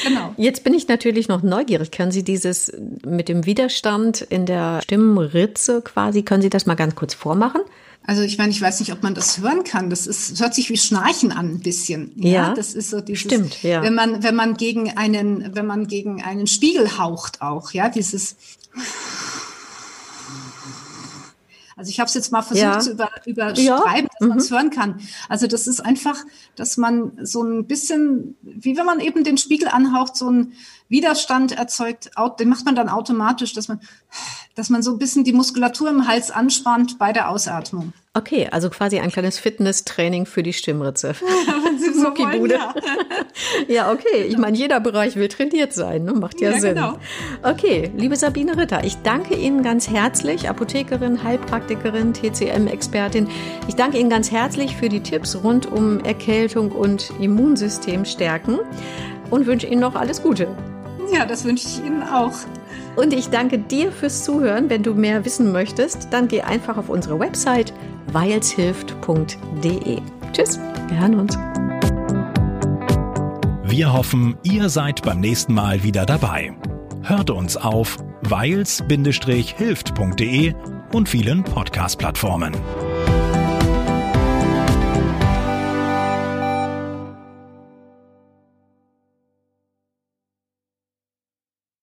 genau. 0.03 0.33
Jetzt 0.37 0.63
bin 0.63 0.75
ich 0.75 0.87
natürlich 0.87 1.27
noch 1.27 1.41
neugierig. 1.41 1.89
Können 1.89 2.11
Sie 2.11 2.23
dieses 2.23 2.71
mit 3.03 3.27
dem 3.27 3.47
Widerstand 3.47 4.21
in 4.21 4.45
der 4.45 4.81
Stimmritze 4.83 5.81
quasi, 5.81 6.21
können 6.21 6.43
Sie 6.43 6.49
das 6.49 6.67
mal 6.67 6.75
ganz 6.75 6.93
kurz 6.93 7.15
vormachen? 7.15 7.61
Also 8.03 8.21
ich 8.21 8.37
meine, 8.37 8.51
ich 8.51 8.61
weiß 8.61 8.79
nicht, 8.79 8.93
ob 8.93 9.03
man 9.03 9.13
das 9.13 9.39
hören 9.39 9.63
kann. 9.63 9.89
Das 9.89 10.07
ist, 10.07 10.31
das 10.31 10.41
hört 10.41 10.53
sich 10.53 10.69
wie 10.69 10.77
Schnarchen 10.77 11.31
an 11.31 11.47
ein 11.53 11.59
bisschen. 11.59 12.11
Ja, 12.15 12.31
ja 12.31 12.53
das 12.53 12.73
ist 12.73 12.91
so 12.91 13.01
dieses, 13.01 13.21
stimmt, 13.21 13.61
ja. 13.63 13.81
wenn 13.81 13.93
man, 13.93 14.23
wenn 14.23 14.35
man 14.35 14.55
gegen 14.55 14.95
einen, 14.95 15.55
wenn 15.55 15.65
man 15.65 15.87
gegen 15.87 16.21
einen 16.21 16.47
Spiegel 16.47 16.97
haucht 16.97 17.41
auch, 17.41 17.71
ja, 17.71 17.89
dieses 17.89 18.35
also 21.79 21.91
ich 21.91 21.99
habe 22.01 22.09
es 22.09 22.13
jetzt 22.13 22.33
mal 22.33 22.41
versucht 22.41 22.65
ja. 22.65 22.79
zu 22.81 22.91
über, 22.91 23.09
überschreiben, 23.25 23.63
ja. 23.63 23.79
dass 23.85 24.19
mhm. 24.19 24.27
man 24.27 24.37
es 24.37 24.51
hören 24.51 24.69
kann. 24.69 24.99
Also 25.29 25.47
das 25.47 25.65
ist 25.65 25.79
einfach, 25.79 26.17
dass 26.57 26.75
man 26.75 27.13
so 27.23 27.41
ein 27.41 27.67
bisschen, 27.67 28.35
wie 28.41 28.75
wenn 28.75 28.85
man 28.85 28.99
eben 28.99 29.23
den 29.23 29.37
Spiegel 29.37 29.69
anhaucht, 29.69 30.17
so 30.17 30.29
ein 30.29 30.51
Widerstand 30.89 31.53
erzeugt, 31.53 32.11
den 32.37 32.49
macht 32.49 32.65
man 32.65 32.75
dann 32.75 32.89
automatisch, 32.89 33.53
dass 33.53 33.69
man, 33.69 33.79
dass 34.55 34.69
man 34.69 34.83
so 34.83 34.91
ein 34.91 34.97
bisschen 34.97 35.23
die 35.23 35.31
Muskulatur 35.31 35.89
im 35.89 36.05
Hals 36.05 36.31
anspannt 36.31 36.99
bei 36.99 37.13
der 37.13 37.29
Ausatmung. 37.29 37.93
Okay, 38.13 38.49
also 38.51 38.69
quasi 38.69 38.99
ein 38.99 39.09
kleines 39.09 39.39
Fitnesstraining 39.39 40.25
für 40.25 40.43
die 40.43 40.51
Stimmritze. 40.51 41.15
Wollen, 42.03 42.51
ja. 42.51 42.73
ja, 43.67 43.91
okay. 43.91 44.23
Ich 44.27 44.37
meine, 44.37 44.57
jeder 44.57 44.79
Bereich 44.79 45.15
will 45.15 45.27
trainiert 45.27 45.73
sein, 45.73 46.03
ne? 46.03 46.13
macht 46.13 46.41
ja, 46.41 46.51
ja 46.51 46.59
Sinn. 46.59 46.75
Genau. 46.75 46.97
Okay, 47.43 47.91
liebe 47.95 48.15
Sabine 48.15 48.57
Ritter, 48.57 48.83
ich 48.83 48.97
danke 49.03 49.35
Ihnen 49.35 49.63
ganz 49.63 49.89
herzlich, 49.89 50.49
Apothekerin, 50.49 51.23
Heilpraktikerin, 51.23 52.13
TCM-Expertin. 52.13 53.27
Ich 53.67 53.75
danke 53.75 53.99
Ihnen 53.99 54.09
ganz 54.09 54.31
herzlich 54.31 54.75
für 54.75 54.89
die 54.89 55.01
Tipps 55.01 55.37
rund 55.43 55.71
um 55.71 55.99
Erkältung 56.03 56.71
und 56.71 57.11
Immunsystem 57.19 58.05
stärken 58.05 58.59
und 59.29 59.45
wünsche 59.45 59.67
Ihnen 59.67 59.81
noch 59.81 59.95
alles 59.95 60.21
Gute. 60.21 60.47
Ja, 61.13 61.25
das 61.25 61.45
wünsche 61.45 61.67
ich 61.67 61.85
Ihnen 61.85 62.03
auch. 62.03 62.33
Und 62.95 63.13
ich 63.13 63.29
danke 63.29 63.57
dir 63.57 63.91
fürs 63.91 64.23
Zuhören. 64.23 64.69
Wenn 64.69 64.83
du 64.83 64.93
mehr 64.93 65.25
wissen 65.25 65.51
möchtest, 65.51 66.09
dann 66.11 66.27
geh 66.27 66.41
einfach 66.41 66.77
auf 66.77 66.89
unsere 66.89 67.19
Website 67.19 67.73
weilshilft.de. 68.11 69.99
Tschüss, 70.33 70.59
wir 70.89 70.99
hören 70.99 71.19
uns. 71.19 71.37
Wir 73.69 73.93
hoffen, 73.93 74.35
ihr 74.41 74.67
seid 74.67 75.03
beim 75.03 75.19
nächsten 75.19 75.53
Mal 75.53 75.83
wieder 75.83 76.07
dabei. 76.07 76.55
Hört 77.03 77.29
uns 77.29 77.55
auf 77.55 77.99
weils-hilft.de 78.23 80.55
und 80.91 81.07
vielen 81.07 81.43
Podcast-Plattformen. 81.43 82.57